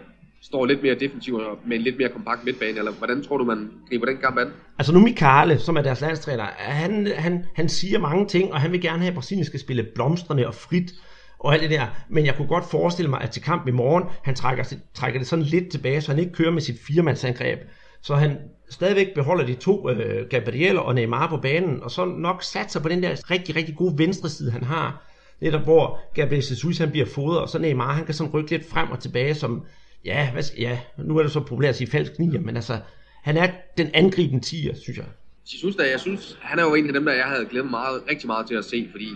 står 0.42 0.66
lidt 0.66 0.82
mere 0.82 0.94
defensivt 0.94 1.42
med 1.66 1.76
en 1.76 1.82
lidt 1.82 1.98
mere 1.98 2.08
kompakt 2.08 2.44
midtbane, 2.44 2.78
eller 2.78 2.92
hvordan 2.92 3.22
tror 3.22 3.38
du, 3.38 3.44
man 3.44 3.70
griber 3.88 4.06
den 4.06 4.16
kamp 4.16 4.38
an? 4.38 4.48
Altså 4.78 4.92
nu 4.92 5.00
Mikale, 5.00 5.58
som 5.58 5.76
er 5.76 5.82
deres 5.82 6.00
landstræner, 6.00 6.44
han, 6.56 7.06
han, 7.16 7.44
han 7.54 7.68
siger 7.68 7.98
mange 7.98 8.26
ting, 8.26 8.52
og 8.52 8.60
han 8.60 8.72
vil 8.72 8.80
gerne 8.80 8.98
have, 8.98 9.08
at 9.08 9.14
Brasilien 9.14 9.44
skal 9.44 9.60
spille 9.60 9.86
blomstrende 9.94 10.46
og 10.46 10.54
frit, 10.54 10.92
og 11.38 11.52
alt 11.52 11.62
det 11.62 11.70
der. 11.70 11.86
Men 12.08 12.26
jeg 12.26 12.34
kunne 12.36 12.48
godt 12.48 12.64
forestille 12.70 13.10
mig, 13.10 13.20
at 13.20 13.30
til 13.30 13.42
kamp 13.42 13.68
i 13.68 13.70
morgen, 13.70 14.04
han 14.24 14.34
trækker, 14.34 14.74
trækker 14.94 15.20
det 15.20 15.28
sådan 15.28 15.44
lidt 15.44 15.70
tilbage, 15.70 16.00
så 16.00 16.10
han 16.12 16.20
ikke 16.20 16.32
kører 16.32 16.50
med 16.50 16.60
sit 16.60 16.76
firemandsangreb. 16.86 17.58
Så 18.02 18.14
han 18.14 18.38
stadigvæk 18.70 19.14
beholder 19.14 19.46
de 19.46 19.54
to, 19.54 19.90
øh, 19.90 20.28
Gabriel 20.28 20.78
og 20.78 20.94
Neymar 20.94 21.28
på 21.28 21.36
banen, 21.36 21.82
og 21.82 21.90
så 21.90 22.04
nok 22.04 22.42
satser 22.42 22.80
på 22.80 22.88
den 22.88 23.02
der 23.02 23.30
rigtig, 23.30 23.56
rigtig 23.56 23.76
gode 23.76 23.98
venstre 23.98 24.28
side, 24.28 24.50
han 24.50 24.64
har. 24.64 25.06
Netop 25.40 25.62
hvor 25.62 26.00
Gabriel 26.14 26.44
Jesus 26.50 26.78
han 26.78 26.90
bliver 26.90 27.06
fodret, 27.06 27.40
og 27.40 27.48
så 27.48 27.58
Neymar 27.58 27.92
han 27.92 28.04
kan 28.04 28.14
sådan 28.14 28.32
rykke 28.32 28.50
lidt 28.50 28.70
frem 28.70 28.90
og 28.90 29.00
tilbage 29.00 29.34
som, 29.34 29.62
ja, 30.04 30.32
hvad, 30.32 30.42
ja 30.58 30.78
nu 30.98 31.18
er 31.18 31.22
det 31.22 31.32
så 31.32 31.40
populært 31.40 31.68
at 31.68 31.76
sige 31.76 31.90
falsk 31.90 32.18
nier, 32.18 32.40
men 32.40 32.56
altså, 32.56 32.78
han 33.22 33.36
er 33.36 33.50
den 33.78 33.90
angribende 33.94 34.44
tiger, 34.44 34.74
synes 34.74 34.98
jeg. 34.98 35.06
Jesus, 35.54 35.76
da, 35.76 35.90
jeg 35.90 36.00
synes, 36.00 36.38
han 36.40 36.58
er 36.58 36.62
jo 36.62 36.74
en 36.74 36.86
af 36.86 36.92
dem, 36.92 37.04
der 37.04 37.12
jeg 37.12 37.24
havde 37.24 37.46
glædet 37.50 37.70
meget, 37.70 38.02
rigtig 38.10 38.26
meget 38.26 38.46
til 38.46 38.54
at 38.54 38.64
se, 38.64 38.88
fordi 38.90 39.08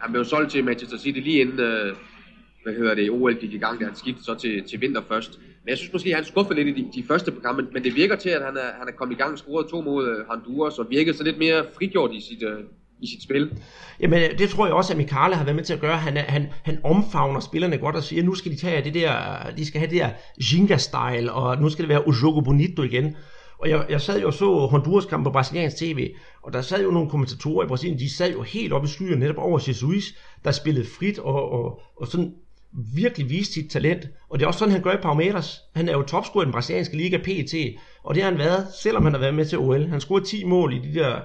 han 0.00 0.12
blev 0.12 0.24
solgt 0.24 0.50
til 0.50 0.64
Manchester 0.64 0.98
City 0.98 1.18
lige 1.18 1.40
inden, 1.40 1.60
øh, 1.60 1.96
hvad 2.68 2.76
hedder 2.78 2.94
det, 2.94 3.10
OL 3.10 3.34
gik 3.34 3.52
i 3.54 3.58
gang, 3.58 3.80
da 3.80 3.84
han 3.84 3.94
skiftede 3.94 4.24
så 4.24 4.34
til, 4.34 4.64
til 4.70 4.80
vinter 4.80 5.02
først. 5.08 5.38
Men 5.62 5.68
jeg 5.68 5.78
synes 5.78 5.92
måske, 5.92 6.08
at 6.10 6.14
han 6.14 6.24
skuffede 6.24 6.54
lidt 6.54 6.78
i 6.78 6.82
de, 6.82 6.88
de 6.94 7.04
første 7.08 7.32
program, 7.32 7.56
men, 7.56 7.66
men 7.72 7.84
det 7.84 7.94
virker 7.94 8.16
til, 8.16 8.28
at 8.28 8.44
han 8.44 8.56
er, 8.56 8.70
han 8.78 8.88
er 8.88 8.92
kommet 8.92 9.14
i 9.14 9.18
gang 9.18 9.38
scoret 9.38 9.66
to 9.70 9.80
mod 9.80 10.08
øh, 10.08 10.26
Honduras, 10.28 10.78
og 10.78 10.86
virker 10.90 11.12
så 11.12 11.24
lidt 11.24 11.38
mere 11.38 11.64
frigjort 11.76 12.10
i 12.12 12.20
sit, 12.20 12.42
øh, 12.42 12.58
i 13.00 13.06
sit 13.06 13.22
spil. 13.22 13.52
Jamen, 14.00 14.22
øh, 14.22 14.38
det 14.38 14.50
tror 14.50 14.66
jeg 14.66 14.74
også, 14.74 14.92
at 14.92 14.96
Mikale 14.96 15.34
har 15.34 15.44
været 15.44 15.56
med 15.56 15.64
til 15.64 15.74
at 15.74 15.80
gøre. 15.80 15.96
Han, 15.96 16.16
er, 16.16 16.22
han, 16.22 16.46
han 16.64 16.78
omfavner 16.84 17.40
spillerne 17.40 17.78
godt 17.78 17.96
og 17.96 18.02
siger, 18.02 18.22
nu 18.22 18.34
skal 18.34 18.52
de 18.52 18.56
tage 18.56 18.84
det 18.84 18.94
der, 18.94 19.12
de 19.56 19.66
skal 19.66 19.80
have 19.80 19.90
det 19.90 20.00
der 20.00 20.10
Ginga-style, 20.42 21.32
og 21.32 21.62
nu 21.62 21.68
skal 21.68 21.82
det 21.82 21.88
være 21.88 22.08
Ujogo 22.08 22.40
Bonito 22.40 22.82
igen. 22.82 23.16
Og 23.58 23.70
jeg, 23.70 23.86
jeg 23.88 24.00
sad 24.00 24.20
jo 24.20 24.26
og 24.26 24.34
så 24.34 24.66
Honduras 24.70 25.06
kamp 25.06 25.24
på 25.24 25.30
brasiliansk 25.30 25.76
tv, 25.76 26.10
og 26.42 26.52
der 26.52 26.60
sad 26.60 26.82
jo 26.82 26.90
nogle 26.90 27.10
kommentatorer 27.10 27.64
i 27.64 27.68
Brasilien, 27.68 27.98
de 27.98 28.14
sad 28.14 28.32
jo 28.32 28.42
helt 28.42 28.72
oppe 28.72 28.86
i 28.86 28.88
skyen 28.88 29.18
netop 29.18 29.38
over 29.38 29.64
Jesus, 29.68 30.04
der 30.44 30.50
spillede 30.50 30.86
frit 30.98 31.18
og, 31.18 31.52
og, 31.52 31.80
og 31.96 32.06
sådan 32.06 32.34
virkelig 32.72 33.30
vise 33.30 33.52
sit 33.52 33.70
talent. 33.70 34.08
Og 34.28 34.38
det 34.38 34.44
er 34.44 34.46
også 34.46 34.58
sådan, 34.58 34.72
han 34.72 34.82
gør 34.82 34.92
i 34.92 35.02
Palmeiras. 35.02 35.60
Han 35.74 35.88
er 35.88 35.92
jo 35.92 36.02
topscorer 36.02 36.42
i 36.42 36.44
den 36.44 36.52
brasilianske 36.52 36.96
liga 36.96 37.18
PT, 37.18 37.54
og 38.04 38.14
det 38.14 38.22
har 38.22 38.30
han 38.30 38.38
været, 38.38 38.66
selvom 38.82 39.04
han 39.04 39.12
har 39.12 39.20
været 39.20 39.34
med 39.34 39.44
til 39.44 39.58
OL. 39.58 39.86
Han 39.86 40.00
scorede 40.00 40.24
10 40.24 40.44
mål 40.44 40.74
i 40.74 40.78
de 40.78 40.94
der 40.94 41.20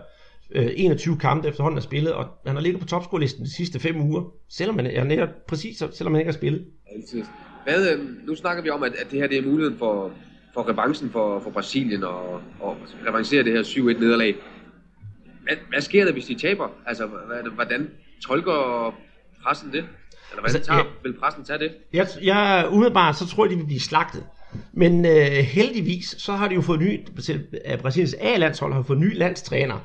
øh, 0.52 0.70
21 0.76 1.18
kampe 1.18 1.48
efterhånden 1.48 1.78
har 1.78 1.82
spillet, 1.82 2.14
og 2.14 2.28
han 2.46 2.56
har 2.56 2.62
ligget 2.62 2.82
på 2.82 2.88
topscorelisten 2.88 3.46
de 3.46 3.56
sidste 3.56 3.80
5 3.80 4.02
uger, 4.02 4.24
selvom 4.50 4.76
han 4.76 4.86
er 4.86 5.04
netop 5.04 5.30
præcis, 5.48 5.84
selvom 5.94 6.14
han 6.14 6.22
ikke 6.22 6.32
har 6.32 6.38
spillet. 6.38 6.66
Altid. 6.96 7.24
Hvad, 7.64 7.92
øh, 7.92 8.28
nu 8.28 8.36
snakker 8.36 8.64
vi 8.64 8.70
om, 8.70 8.84
at, 8.84 8.94
at 8.96 9.12
det 9.12 9.20
her 9.20 9.28
det 9.28 9.38
er 9.38 9.42
muligheden 9.42 9.78
for, 9.78 10.12
for 10.54 10.70
revanchen 10.70 11.10
for, 11.10 11.40
for 11.40 11.50
Brasilien 11.50 12.04
og, 12.04 12.42
og 12.60 12.78
revancere 13.08 13.44
det 13.44 13.54
her 13.54 13.64
7-1 13.64 14.00
nederlag. 14.00 14.36
Hvad, 15.44 15.56
hvad 15.70 15.82
sker 15.82 16.06
der, 16.06 16.12
hvis 16.14 16.26
de 16.26 16.36
taber? 16.36 16.70
Altså, 16.86 17.06
hvad, 17.06 17.52
hvordan 17.56 17.90
tolker 18.28 18.94
pressen 19.44 19.72
det? 19.72 19.86
Eller 20.34 20.42
hvordan 20.42 20.56
altså, 20.56 20.72
tager, 20.72 20.80
ja, 20.80 20.86
vil 21.04 21.20
pressen 21.20 21.44
tage 21.46 21.60
det? 21.60 21.72
Jeg, 21.94 22.08
jeg, 22.24 22.68
umiddelbart 22.72 23.18
så 23.18 23.28
tror 23.28 23.46
jeg, 23.46 23.52
de 23.52 23.56
vil 23.56 23.66
blive 23.66 23.80
slagtet. 23.80 24.24
Men 24.74 25.06
øh, 25.06 25.32
heldigvis, 25.32 26.16
så 26.18 26.34
har 26.34 26.48
de 26.48 26.56
jo 26.56 26.62
fået 26.62 26.80
ny, 26.80 27.08
Brasiliens 27.82 28.16
A-landshold 28.20 28.74
har 28.74 28.82
fået 28.82 29.00
ny 29.00 29.18
landstræner. 29.18 29.80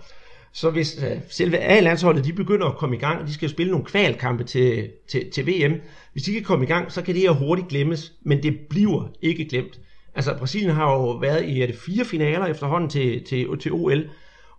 Så 0.53 0.71
hvis 0.71 1.05
øh, 1.05 1.19
selve 1.31 1.59
A-landsholdet, 1.59 2.25
de 2.25 2.33
begynder 2.33 2.67
at 2.67 2.77
komme 2.77 2.97
i 2.97 2.99
gang, 2.99 3.21
og 3.21 3.27
de 3.27 3.35
skal 3.35 3.47
jo 3.47 3.53
spille 3.53 3.71
nogle 3.71 3.87
kvalkampe 3.87 4.45
til, 4.45 4.91
til, 5.09 5.31
til 5.31 5.47
VM, 5.47 5.81
hvis 6.13 6.23
de 6.23 6.33
kan 6.33 6.43
komme 6.43 6.65
i 6.65 6.69
gang, 6.69 6.93
så 6.93 7.03
kan 7.03 7.15
det 7.15 7.23
her 7.23 7.31
hurtigt 7.31 7.69
glemmes, 7.69 8.13
men 8.23 8.43
det 8.43 8.59
bliver 8.71 9.09
ikke 9.23 9.45
glemt. 9.45 9.81
Altså 10.15 10.37
Brasilien 10.39 10.71
har 10.71 10.93
jo 10.93 11.11
været 11.11 11.45
i 11.45 11.63
er 11.63 11.67
det 11.67 11.77
fire 11.77 12.05
finaler 12.05 12.47
efterhånden 12.47 12.91
til, 12.91 13.25
til, 13.25 13.59
til 13.61 13.73
OL, 13.73 14.11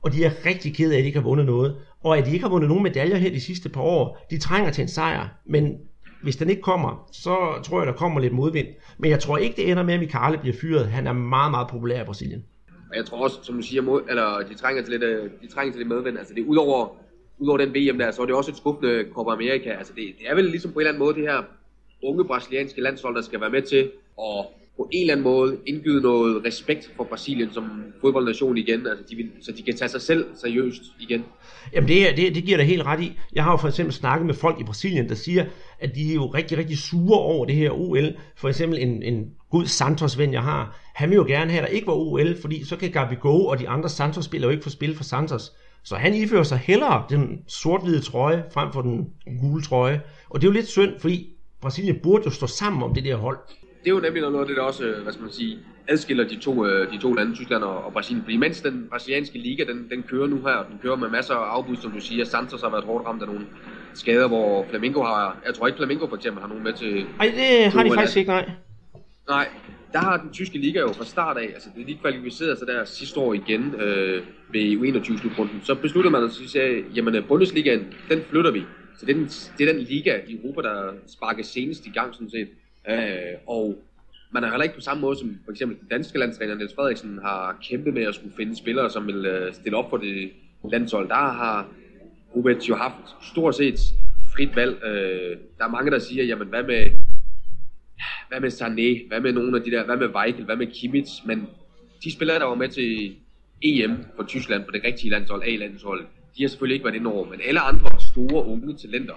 og 0.01 0.13
de 0.13 0.24
er 0.24 0.31
rigtig 0.46 0.75
kede 0.75 0.93
af, 0.93 0.98
at 0.98 1.01
de 1.01 1.08
ikke 1.08 1.19
har 1.19 1.24
vundet 1.24 1.46
noget. 1.46 1.75
Og 2.03 2.18
at 2.18 2.25
de 2.25 2.32
ikke 2.32 2.44
har 2.44 2.50
vundet 2.50 2.70
nogen 2.70 2.84
medaljer 2.84 3.18
her 3.18 3.29
de 3.29 3.41
sidste 3.41 3.70
par 3.70 3.82
år, 3.82 4.25
de 4.29 4.38
trænger 4.38 4.72
til 4.72 4.82
en 4.82 4.88
sejr. 4.88 5.27
Men 5.46 5.77
hvis 6.24 6.36
den 6.36 6.50
ikke 6.50 6.62
kommer, 6.62 7.10
så 7.12 7.62
tror 7.63 7.79
jeg, 7.79 7.88
der 7.88 7.94
kommer 7.94 8.20
lidt 8.20 8.34
modvind. 8.34 8.68
Men 8.98 9.12
jeg 9.12 9.20
tror 9.20 9.38
ikke, 9.38 9.56
det 9.56 9.72
ender 9.72 9.84
med, 9.84 9.94
at 9.94 10.00
Mikale 10.00 10.38
bliver 10.38 10.56
fyret. 10.62 10.86
Han 10.88 11.08
er 11.08 11.13
meget, 11.13 11.51
meget 11.51 11.68
populær 11.68 12.01
i 12.01 12.06
Brasilien. 12.06 12.46
Og 12.89 12.96
jeg 12.96 13.06
tror 13.06 13.24
også, 13.24 13.39
som 13.44 13.56
du 13.56 13.62
siger, 13.62 13.82
mod, 13.82 14.01
eller 14.10 14.39
de 14.50 14.53
trænger 14.53 14.84
til 14.84 14.91
lidt, 14.91 15.03
øh, 15.03 15.29
de 15.41 15.48
trænger 15.48 15.74
til 15.74 15.79
lidt 15.79 15.89
medvind. 15.89 16.18
Altså 16.18 16.34
det 16.34 16.41
er 16.41 16.48
udover, 16.48 16.96
udover 17.38 17.58
den 17.58 17.70
VM 17.70 17.98
der, 17.98 18.12
så 18.12 18.22
er 18.22 18.25
det 18.25 18.36
også 18.36 18.51
et 18.51 18.58
skuffende 18.58 19.06
Copa 19.13 19.32
America. 19.32 19.70
Altså 19.70 19.94
det, 19.96 20.03
det 20.20 20.29
er 20.29 20.36
vel 20.36 20.46
ligesom 20.46 20.72
på 20.72 20.79
en 20.79 20.82
eller 20.82 20.91
anden 20.91 21.06
måde 21.06 21.15
det 21.15 21.24
her 21.24 21.44
unge 22.03 22.25
brasilianske 22.25 22.82
landshold, 22.82 23.15
der 23.15 23.22
skal 23.22 23.41
være 23.41 23.50
med 23.50 23.62
til 23.62 23.91
at 24.20 24.46
på 24.79 24.89
en 24.91 25.01
eller 25.01 25.13
anden 25.13 25.24
måde 25.24 25.57
indgyde 25.65 26.01
noget 26.01 26.45
respekt 26.45 26.91
for 26.98 27.03
Brasilien 27.03 27.53
som 27.53 27.83
fodboldnation 28.01 28.57
igen, 28.57 28.88
altså 28.88 29.03
de 29.09 29.15
vil, 29.15 29.29
så 29.41 29.51
de 29.51 29.63
kan 29.63 29.75
tage 29.75 29.89
sig 29.89 30.01
selv 30.01 30.25
seriøst 30.36 30.81
igen. 31.00 31.24
Jamen 31.74 31.88
det, 31.88 32.17
det, 32.17 32.36
det 32.36 32.43
giver 32.43 32.57
dig 32.57 32.65
helt 32.65 32.86
ret 32.86 33.01
i. 33.01 33.17
Jeg 33.33 33.43
har 33.43 33.51
jo 33.51 33.57
for 33.57 33.67
eksempel 33.67 33.93
snakket 33.93 34.25
med 34.25 34.33
folk 34.33 34.59
i 34.59 34.63
Brasilien, 34.63 35.09
der 35.09 35.15
siger, 35.15 35.45
at 35.79 35.95
de 35.95 36.09
er 36.09 36.13
jo 36.13 36.25
rigtig, 36.25 36.57
rigtig 36.57 36.77
sure 36.77 37.19
over 37.19 37.45
det 37.45 37.55
her 37.55 37.71
OL. 37.71 38.07
For 38.36 38.50
eksempel 38.50 38.79
en, 38.79 39.03
en 39.03 39.25
god 39.51 39.65
Santos-ven, 39.65 40.33
jeg 40.33 40.43
har, 40.43 40.79
han 40.95 41.09
vil 41.09 41.15
jo 41.15 41.25
gerne 41.27 41.51
have, 41.51 41.63
at 41.63 41.69
der 41.69 41.75
ikke 41.75 41.88
var 41.88 41.93
OL, 41.93 42.41
fordi 42.41 42.65
så 42.65 42.77
kan 42.77 42.91
Gabigol 42.91 43.45
og 43.45 43.59
de 43.59 43.69
andre 43.69 43.89
Santos-spillere 43.89 44.48
jo 44.50 44.51
ikke 44.51 44.63
få 44.63 44.69
spil 44.69 44.95
for 44.95 45.03
Santos. 45.03 45.51
Så 45.83 45.95
han 45.95 46.13
ifører 46.13 46.43
sig 46.43 46.57
hellere 46.57 47.03
den 47.09 47.39
sort-hvide 47.48 48.01
trøje 48.01 48.43
frem 48.53 48.74
for 48.74 48.81
den 48.81 49.07
gule 49.41 49.62
trøje. 49.62 50.01
Og 50.29 50.41
det 50.41 50.48
er 50.48 50.51
jo 50.51 50.55
lidt 50.55 50.67
synd, 50.67 51.00
fordi 51.00 51.29
Brasilien 51.62 52.00
burde 52.03 52.24
jo 52.25 52.31
stå 52.31 52.48
sammen 52.48 52.83
om 52.83 52.93
det 52.93 53.03
der 53.03 53.15
hold 53.15 53.38
det 53.83 53.88
er 53.89 53.91
jo 53.91 54.00
nemlig 54.00 54.21
noget 54.21 54.39
af 54.39 54.48
det, 54.48 54.57
der 54.57 54.63
også, 54.63 54.83
øh, 54.83 55.03
hvad 55.03 55.13
skal 55.13 55.24
man 55.24 55.31
sige, 55.31 55.59
adskiller 55.88 56.27
de 56.27 56.36
to, 56.36 56.65
øh, 56.65 56.91
de 56.93 56.98
to 56.98 57.13
lande, 57.13 57.36
Tyskland 57.36 57.63
og, 57.63 57.83
og 57.86 57.93
Brasilien. 57.93 58.24
Fordi 58.24 58.38
mens 58.38 58.62
den 58.62 58.88
brasilianske 58.89 59.38
liga, 59.38 59.63
den, 59.63 59.89
den 59.89 60.03
kører 60.03 60.27
nu 60.27 60.36
her, 60.36 60.63
den 60.69 60.79
kører 60.81 60.95
med 60.95 61.09
masser 61.09 61.33
af 61.33 61.55
afbud, 61.55 61.75
som 61.75 61.91
du 61.91 62.00
siger. 62.00 62.25
Santos 62.25 62.62
har 62.62 62.69
været 62.69 62.83
hårdt 62.83 63.05
ramt 63.07 63.21
af 63.21 63.27
nogle 63.27 63.45
skader, 63.93 64.27
hvor 64.27 64.65
Flamengo 64.69 65.03
har, 65.03 65.38
jeg 65.45 65.53
tror 65.53 65.67
ikke 65.67 65.77
Flamengo 65.77 66.07
for 66.07 66.15
eksempel 66.15 66.41
har 66.41 66.48
nogen 66.48 66.63
med 66.63 66.74
til... 66.74 67.05
Nej, 67.17 67.33
det 67.36 67.71
har 67.71 67.83
de 67.83 67.93
faktisk 67.93 68.17
ikke, 68.17 68.29
nej. 68.31 68.50
Nej, 69.29 69.48
der 69.93 70.00
har 70.00 70.17
den 70.17 70.29
tyske 70.33 70.57
liga 70.57 70.79
jo 70.79 70.91
fra 70.93 71.05
start 71.05 71.38
af, 71.38 71.50
altså 71.53 71.69
det 71.75 71.81
er 71.81 71.86
lige 71.86 71.98
kvalificeret 72.01 72.57
sig 72.57 72.67
der 72.67 72.86
sidste 72.86 73.19
år 73.19 73.33
igen 73.33 73.75
øh, 73.75 74.24
ved 74.51 74.77
U21-slutrunden. 74.77 75.62
Så 75.63 75.75
besluttede 75.75 76.12
man 76.12 76.24
at 76.24 76.31
sige, 76.31 76.83
jamen 76.95 77.15
øh, 77.15 77.27
Bundesligaen, 77.27 77.93
den 78.09 78.21
flytter 78.29 78.51
vi. 78.51 78.63
Så 78.98 79.05
det 79.05 79.12
er 79.12 79.17
den, 79.17 79.25
det 79.57 79.69
er 79.69 79.74
den 79.74 79.81
liga 79.81 80.19
i 80.27 80.39
Europa, 80.41 80.62
der 80.62 80.91
sparker 81.07 81.43
senest 81.43 81.86
i 81.86 81.89
gang 81.89 82.13
sådan 82.13 82.29
set. 82.29 82.48
Øh, 82.89 83.38
og 83.48 83.77
man 84.31 84.43
er 84.43 84.50
heller 84.50 84.63
ikke 84.63 84.75
på 84.75 84.81
samme 84.81 85.01
måde 85.01 85.19
som 85.19 85.39
for 85.45 85.51
eksempel 85.51 85.79
den 85.79 85.88
danske 85.88 86.19
landstræner 86.19 86.55
Niels 86.55 86.75
Frederiksen 86.75 87.19
har 87.24 87.57
kæmpet 87.69 87.93
med 87.93 88.03
at 88.03 88.15
skulle 88.15 88.36
finde 88.36 88.55
spillere, 88.55 88.89
som 88.89 89.07
vil 89.07 89.25
øh, 89.25 89.53
stille 89.53 89.77
op 89.77 89.89
for 89.89 89.98
det 89.98 90.31
landshold. 90.71 91.09
Der 91.09 91.15
har. 91.15 91.67
Rubens 92.36 92.69
jo 92.69 92.75
haft 92.75 93.25
stort 93.31 93.55
set 93.55 93.79
frit 94.36 94.55
valg. 94.55 94.83
Øh, 94.83 95.38
der 95.57 95.65
er 95.65 95.69
mange, 95.69 95.91
der 95.91 96.00
siger, 96.00 96.24
jamen 96.24 96.48
hvad 96.48 96.63
med, 96.63 96.86
hvad 98.29 98.39
med 98.39 98.51
Sané, 98.51 99.07
hvad 99.07 99.19
med 99.19 99.33
nogle 99.33 99.57
af 99.57 99.63
de 99.63 99.71
der, 99.71 99.86
hvad 99.86 99.98
med 99.98 100.07
Weichel, 100.15 100.45
hvad 100.45 100.55
med 100.55 100.67
Kimmich, 100.67 101.27
men 101.27 101.48
de 102.03 102.12
spillere, 102.12 102.39
der 102.39 102.45
var 102.45 102.55
med 102.55 102.69
til 102.69 103.15
EM 103.62 104.05
for 104.15 104.24
Tyskland 104.24 104.65
på 104.65 104.71
det 104.71 104.83
rigtige 104.83 105.09
landshold, 105.09 105.43
A-landshold, 105.43 106.05
de 106.38 106.43
har 106.43 106.48
selvfølgelig 106.50 106.75
ikke 106.75 106.86
været 106.86 106.95
inde 106.95 107.13
over, 107.13 107.29
men 107.29 107.41
alle 107.45 107.59
andre 107.59 107.89
store 108.00 108.45
unge 108.45 108.77
talenter, 108.77 109.15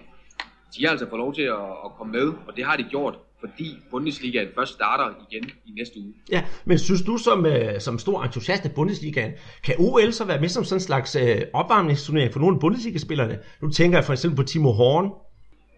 de 0.76 0.84
har 0.84 0.90
altså 0.90 1.08
fået 1.08 1.18
lov 1.18 1.34
til 1.34 1.42
at, 1.42 1.70
at 1.84 1.90
komme 1.98 2.12
med, 2.12 2.32
og 2.46 2.56
det 2.56 2.64
har 2.64 2.76
de 2.76 2.82
gjort 2.82 3.18
fordi 3.44 3.76
Bundesligaen 3.90 4.48
først 4.54 4.72
starter 4.72 5.14
igen 5.30 5.50
i 5.66 5.70
næste 5.70 5.94
uge. 5.98 6.14
Ja, 6.30 6.44
men 6.64 6.78
synes 6.78 7.02
du 7.02 7.16
som, 7.16 7.46
øh, 7.46 7.80
som 7.80 7.98
stor 7.98 8.22
entusiast 8.22 8.64
af 8.64 8.72
Bundesligaen, 8.74 9.32
kan 9.64 9.74
OL 9.78 10.12
så 10.12 10.24
være 10.24 10.40
med 10.40 10.48
som 10.48 10.64
sådan 10.64 10.76
en 10.76 10.80
slags 10.80 11.16
øh, 11.16 11.42
opvarmningsturnering 11.52 12.32
for 12.32 12.40
nogle 12.40 12.56
af 12.56 12.60
Bundesliga-spillerne? 12.60 13.38
Nu 13.62 13.70
tænker 13.70 13.98
jeg 13.98 14.04
for 14.04 14.12
eksempel 14.12 14.36
på 14.36 14.42
Timo 14.42 14.72
Horn. 14.72 15.10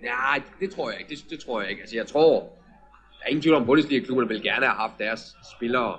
Nej, 0.03 0.43
det 0.61 0.71
tror 0.71 0.91
jeg 0.91 1.01
ikke. 1.01 1.15
Det, 1.15 1.31
det 1.31 1.41
tror 1.41 1.61
jeg 1.61 1.71
ikke. 1.71 1.81
Altså 1.83 1.97
jeg 1.97 2.07
tror, 2.07 2.33
der 3.19 3.25
er 3.25 3.29
ingen 3.29 3.43
tvivl 3.43 3.57
om, 3.57 3.67
Bundesliga-klubberne 3.67 4.29
vil 4.29 4.43
gerne 4.43 4.67
have 4.67 4.77
haft 4.77 4.99
deres 4.99 5.21
spillere 5.57 5.99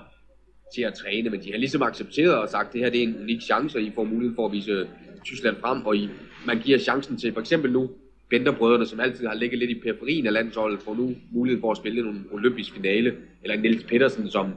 til 0.76 0.82
at 0.82 0.94
træne, 0.94 1.30
men 1.30 1.44
de 1.44 1.52
har 1.52 1.58
ligesom 1.58 1.82
accepteret 1.82 2.36
og 2.36 2.50
sagt, 2.50 2.68
at 2.68 2.74
det 2.74 2.82
her 2.82 2.90
det 2.90 3.00
er 3.04 3.08
en 3.08 3.22
unik 3.22 3.42
chance, 3.42 3.78
og 3.78 3.82
I 3.82 3.92
får 3.96 4.04
mulighed 4.04 4.36
for 4.36 4.46
at 4.46 4.52
vise 4.52 4.88
Tyskland 5.26 5.56
frem, 5.62 5.86
og 5.86 5.96
I, 5.96 6.10
man 6.46 6.60
giver 6.60 6.80
chancen 6.80 7.18
til 7.18 7.34
for 7.34 7.42
eksempel 7.42 7.72
nu 7.72 7.90
Bender-brødrene, 8.30 8.86
som 8.86 9.00
altid 9.00 9.28
har 9.28 9.34
ligget 9.34 9.60
lidt 9.60 9.72
i 9.72 9.80
periferien 9.80 10.28
af 10.28 10.34
landsholdet, 10.34 10.82
får 10.82 10.96
nu 10.96 11.16
mulighed 11.32 11.62
for 11.62 11.72
at 11.72 11.78
spille 11.78 12.02
en 12.02 12.28
olympisk 12.32 12.74
finale. 12.74 13.16
Eller 13.44 13.58
Niels 13.58 13.84
Pedersen, 13.84 14.30
som 14.32 14.54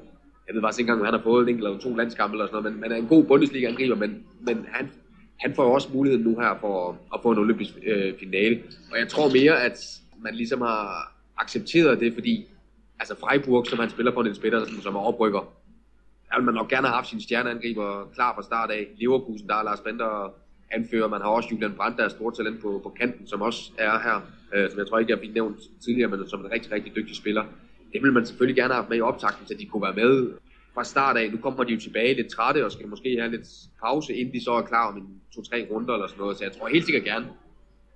jeg 0.47 0.55
ved 0.55 0.63
faktisk 0.63 0.81
ikke 0.81 0.91
engang, 0.91 1.01
om 1.01 1.05
han 1.05 1.15
har 1.15 1.23
fået 1.23 1.43
en 1.43 1.49
enkelt 1.49 1.67
eller 1.67 1.79
to 1.79 1.97
landskampe 1.97 2.35
eller 2.35 2.47
sådan 2.47 2.63
noget, 2.63 2.77
men 2.77 2.83
han 2.83 2.93
er 2.93 2.97
en 2.97 3.09
god 3.09 3.25
Bundesliga-angriber, 3.25 3.95
men, 3.95 4.25
men 4.41 4.67
han, 4.73 4.91
han 5.41 5.55
får 5.55 5.65
jo 5.65 5.73
også 5.73 5.89
muligheden 5.95 6.25
nu 6.25 6.41
her 6.41 6.59
for 6.61 6.99
at 7.15 7.21
få 7.23 7.31
en 7.31 7.39
olympisk 7.39 7.75
øh, 7.87 8.15
finale. 8.19 8.63
Og 8.93 8.99
jeg 8.99 9.09
tror 9.09 9.33
mere, 9.33 9.63
at 9.63 10.01
man 10.23 10.35
ligesom 10.35 10.61
har 10.61 11.13
accepteret 11.37 12.01
det, 12.01 12.15
fordi 12.15 12.47
altså 13.01 13.15
Freiburg, 13.21 13.67
som 13.67 13.79
han 13.79 13.91
spiller 13.91 14.13
for 14.13 14.23
Niels 14.23 14.39
Pedersen, 14.39 14.81
som 14.81 14.95
er 14.95 15.01
oprykker, 15.01 15.53
der 16.31 16.37
vil 16.37 16.45
man 16.45 16.55
nok 16.55 16.69
gerne 16.69 16.87
have 16.87 16.95
haft 16.95 17.09
sin 17.09 17.21
stjerneangriber 17.21 18.09
klar 18.15 18.35
fra 18.35 18.43
start 18.43 18.71
af. 18.71 18.87
Leverkusen, 18.97 19.49
der 19.49 19.55
er 19.55 19.63
Lars 19.63 19.81
Bender 19.81 20.35
anfører. 20.71 21.09
Man 21.09 21.21
har 21.21 21.29
også 21.29 21.49
Julian 21.53 21.73
Brandt, 21.73 21.99
der 21.99 22.05
er 22.05 22.09
stort 22.09 22.35
talent 22.35 22.63
på, 22.63 22.81
på 22.83 22.89
kanten, 23.01 23.27
som 23.27 23.43
også 23.43 23.73
er 23.79 23.99
her, 23.99 24.21
øh, 24.55 24.71
som 24.71 24.79
jeg 24.79 24.87
tror 24.87 24.99
ikke, 24.99 25.13
jeg 25.13 25.21
fik 25.21 25.35
nævnt 25.35 25.59
tidligere, 25.85 26.11
men 26.11 26.29
som 26.29 26.41
en 26.45 26.51
rigtig, 26.51 26.73
rigtig 26.73 26.97
dygtig 26.97 27.17
spiller. 27.17 27.45
Det 27.93 28.03
vil 28.03 28.13
man 28.13 28.27
selvfølgelig 28.27 28.57
gerne 28.57 28.75
have 28.75 28.87
med 28.89 28.97
i 28.97 29.01
optakten, 29.01 29.47
så 29.47 29.55
de 29.55 29.67
kunne 29.67 29.83
være 29.83 29.95
med 29.95 30.33
fra 30.75 30.85
start 30.85 31.17
af. 31.17 31.31
Nu 31.31 31.39
kommer 31.39 31.65
de 31.65 31.73
jo 31.73 31.81
tilbage 31.81 32.15
lidt 32.15 32.29
trætte, 32.29 32.65
og 32.65 32.73
skal 32.73 32.89
måske 32.89 33.17
have 33.19 33.31
lidt 33.31 33.47
pause, 33.85 34.15
inden 34.15 34.35
de 34.35 34.45
så 34.45 34.53
er 34.53 34.63
klar 34.63 34.93
om 34.93 34.97
en 34.97 35.21
to-tre 35.35 35.67
runder 35.71 35.95
eller 35.95 36.07
sådan 36.07 36.21
noget. 36.21 36.37
Så 36.37 36.45
jeg 36.45 36.53
tror 36.53 36.69
helt 36.69 36.85
sikkert 36.85 37.05
gerne, 37.05 37.27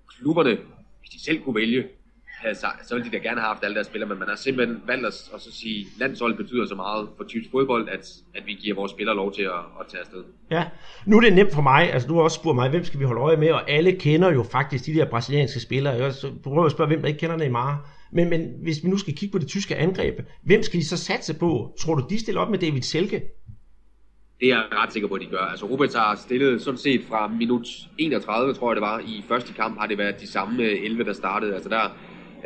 klubberne, 0.09 0.59
hvis 1.00 1.11
de 1.11 1.25
selv 1.25 1.41
kunne 1.41 1.55
vælge, 1.55 1.88
så, 2.55 2.67
så 2.89 2.95
ville 2.95 3.11
de 3.11 3.17
da 3.17 3.23
gerne 3.23 3.41
have 3.41 3.49
haft 3.49 3.65
alle 3.65 3.75
deres 3.75 3.87
spillere, 3.87 4.09
men 4.09 4.19
man 4.19 4.29
har 4.29 4.37
simpelthen 4.37 4.83
valgt 4.87 5.07
at, 5.07 5.15
at 5.35 5.41
så 5.41 5.53
sige, 5.53 5.81
at 5.81 5.87
landsholdet 5.99 6.37
betyder 6.37 6.67
så 6.67 6.75
meget 6.75 7.09
for 7.17 7.25
tysk 7.25 7.51
fodbold, 7.51 7.89
at, 7.89 8.07
at 8.35 8.43
vi 8.47 8.53
giver 8.53 8.75
vores 8.75 8.93
spillere 8.93 9.17
lov 9.17 9.33
til 9.33 9.43
at, 9.43 9.63
at 9.81 9.87
tage 9.89 10.01
afsted. 10.01 10.25
Ja, 10.51 10.65
nu 11.07 11.17
er 11.17 11.21
det 11.21 11.33
nemt 11.33 11.55
for 11.55 11.63
mig, 11.63 11.93
altså 11.93 12.09
du 12.09 12.15
har 12.15 12.23
også 12.23 12.35
spurgt 12.35 12.55
mig, 12.55 12.71
hvem 12.71 12.85
skal 12.85 13.01
vi 13.01 13.05
holde 13.05 13.21
øje 13.21 13.37
med, 13.37 13.51
og 13.51 13.71
alle 13.71 13.93
kender 13.93 14.33
jo 14.33 14.43
faktisk 14.43 14.87
de 14.87 14.95
der 14.95 15.11
brasilianske 15.11 15.61
spillere. 15.61 15.95
Jeg 15.95 16.13
prøver 16.43 16.65
at 16.65 16.73
spørge, 16.73 16.89
hvem 16.89 17.01
der 17.01 17.09
ikke 17.09 17.21
kender 17.21 17.37
Neymar. 17.37 17.89
Men, 18.13 18.31
men 18.31 18.53
hvis 18.63 18.85
vi 18.85 18.89
nu 18.89 18.99
skal 18.99 19.17
kigge 19.17 19.33
på 19.33 19.39
det 19.39 19.49
tyske 19.49 19.77
angreb, 19.77 20.21
hvem 20.43 20.63
skal 20.63 20.81
de 20.81 20.87
så 20.87 20.97
satse 20.97 21.39
på? 21.39 21.75
Tror 21.81 21.95
du, 21.95 22.07
de 22.11 22.21
stiller 22.21 22.41
op 22.41 22.51
med 22.51 22.59
David 22.59 22.83
Selke? 22.83 23.23
Det 24.41 24.51
er 24.53 24.57
jeg 24.57 24.65
ret 24.73 24.93
sikker 24.93 25.09
på, 25.09 25.15
at 25.15 25.21
de 25.21 25.27
gør. 25.27 25.39
Altså 25.39 25.67
Robert 25.67 25.95
har 25.95 26.15
stillet 26.15 26.63
sådan 26.63 26.79
set 26.79 27.05
fra 27.09 27.29
minut 27.29 27.67
31, 27.99 28.55
tror 28.55 28.71
jeg 28.71 28.77
det 28.77 28.83
var, 28.83 28.99
i 28.99 29.25
første 29.29 29.53
kamp 29.53 29.79
har 29.79 29.87
det 29.87 29.99
været 29.99 30.21
de 30.21 30.27
samme 30.27 30.63
11, 30.63 31.05
der 31.05 31.13
startede. 31.13 31.55
Altså 31.55 31.69
der 31.69 31.97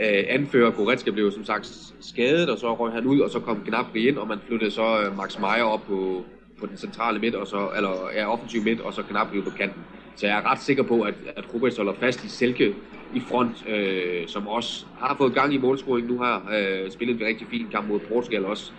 øh, 0.00 0.24
anfører 0.28 0.70
Goretzka 0.70 1.10
blev 1.10 1.32
som 1.32 1.44
sagt 1.44 1.72
skadet, 2.00 2.50
og 2.50 2.58
så 2.58 2.74
røg 2.74 2.92
han 2.92 3.06
ud, 3.06 3.20
og 3.20 3.30
så 3.30 3.40
kom 3.40 3.62
Gnabry 3.66 3.96
ind, 3.96 4.18
og 4.18 4.28
man 4.28 4.38
flyttede 4.46 4.70
så 4.70 5.02
øh, 5.02 5.16
Max 5.16 5.38
Meyer 5.38 5.64
op 5.64 5.82
på, 5.86 6.24
på 6.60 6.66
den 6.66 6.76
centrale 6.76 7.18
midt, 7.18 7.34
og 7.34 7.46
så, 7.46 7.70
eller 7.76 8.10
ja, 8.14 8.32
offensiv 8.32 8.62
midt, 8.62 8.80
og 8.80 8.92
så 8.92 9.02
Gnabry 9.10 9.42
på 9.42 9.50
kanten. 9.50 9.82
Så 10.16 10.26
jeg 10.26 10.38
er 10.38 10.50
ret 10.50 10.60
sikker 10.60 10.82
på, 10.82 11.02
at, 11.02 11.14
at 11.36 11.54
Rubens 11.54 11.76
holder 11.76 11.92
fast 11.92 12.24
i 12.24 12.28
Selke 12.28 12.74
i 13.14 13.20
front, 13.20 13.68
øh, 13.68 14.26
som 14.26 14.48
også 14.48 14.86
har 14.98 15.16
fået 15.18 15.34
gang 15.34 15.54
i 15.54 15.58
målscoring 15.58 16.06
nu 16.06 16.18
her. 16.18 16.48
Øh, 16.52 16.90
spillet 16.90 17.20
en 17.20 17.26
rigtig 17.26 17.46
fin 17.50 17.66
kamp 17.72 17.88
mod 17.88 18.00
Portugal 18.00 18.44
også. 18.44 18.72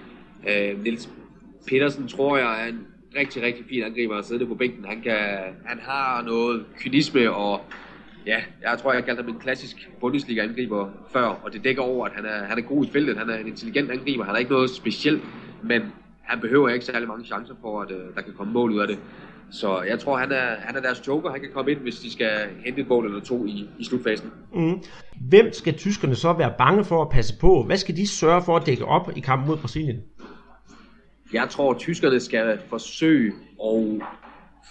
Øh, 0.50 0.84
Nils 0.84 1.10
Petersen 1.68 2.08
tror 2.08 2.38
jeg 2.38 2.64
er 2.64 2.70
en 2.70 2.88
rigtig, 3.16 3.44
rigtig 3.44 3.66
fin 3.70 3.84
angriber 3.84 4.16
at 4.16 4.26
sidde 4.26 4.46
på 4.46 4.56
bænken. 4.56 4.86
Han, 4.86 5.02
kan, 5.02 5.18
han 5.66 5.80
har 5.82 6.24
noget 6.24 6.66
kynisme 6.80 7.32
og 7.32 7.62
ja, 8.28 8.38
jeg 8.62 8.80
tror, 8.80 8.94
jeg 8.94 9.06
kaldte 9.06 9.24
ham 9.24 9.34
en 9.34 9.40
klassisk 9.40 9.90
Bundesliga-angriber 10.00 10.90
før, 11.14 11.26
og 11.26 11.54
det 11.54 11.64
dækker 11.64 11.82
over, 11.82 12.06
at 12.06 12.12
han 12.16 12.26
er, 12.26 12.44
han 12.44 12.58
er 12.58 12.62
god 12.62 12.86
i 12.86 12.90
feltet, 12.92 13.18
han 13.18 13.30
er 13.30 13.38
en 13.38 13.48
intelligent 13.48 13.92
angriber, 13.92 14.24
han 14.24 14.36
er 14.36 14.40
ikke 14.40 14.52
noget 14.52 14.70
specielt, 14.70 15.24
men 15.64 15.82
han 16.22 16.40
behøver 16.40 16.70
ikke 16.70 16.86
særlig 16.86 17.08
mange 17.08 17.26
chancer 17.26 17.54
for, 17.62 17.82
at 17.82 17.92
uh, 17.92 18.16
der 18.16 18.22
kan 18.22 18.34
komme 18.38 18.54
mål 18.54 18.72
ud 18.72 18.80
af 18.80 18.88
det. 18.88 19.00
Så 19.52 19.82
jeg 19.82 20.00
tror, 20.00 20.18
han 20.18 20.32
er, 20.32 20.56
han 20.60 20.76
er 20.76 20.82
deres 20.82 21.08
joker. 21.08 21.32
Han 21.32 21.40
kan 21.40 21.50
komme 21.54 21.72
ind, 21.72 21.80
hvis 21.80 22.00
de 22.00 22.12
skal 22.12 22.48
hente 22.66 22.82
et 22.82 22.88
mål 22.88 23.06
eller 23.06 23.22
to 23.22 23.46
i, 23.46 23.70
i 23.80 23.86
slutfasen. 23.86 24.32
Mm. 24.54 24.84
Hvem 25.30 25.54
skal 25.54 25.74
tyskerne 25.74 26.16
så 26.16 26.34
være 26.34 26.54
bange 26.58 26.84
for 26.84 27.02
at 27.02 27.10
passe 27.10 27.34
på? 27.42 27.64
Hvad 27.64 27.78
skal 27.78 27.96
de 27.96 28.08
sørge 28.08 28.42
for 28.46 28.56
at 28.56 28.66
dække 28.66 28.86
op 28.86 29.12
i 29.16 29.20
kampen 29.20 29.48
mod 29.48 29.58
Brasilien? 29.58 29.98
Jeg 31.34 31.48
tror, 31.50 31.72
at 31.72 31.80
tyskerne 31.80 32.20
skal 32.20 32.60
forsøge 32.70 33.34
at 33.64 34.02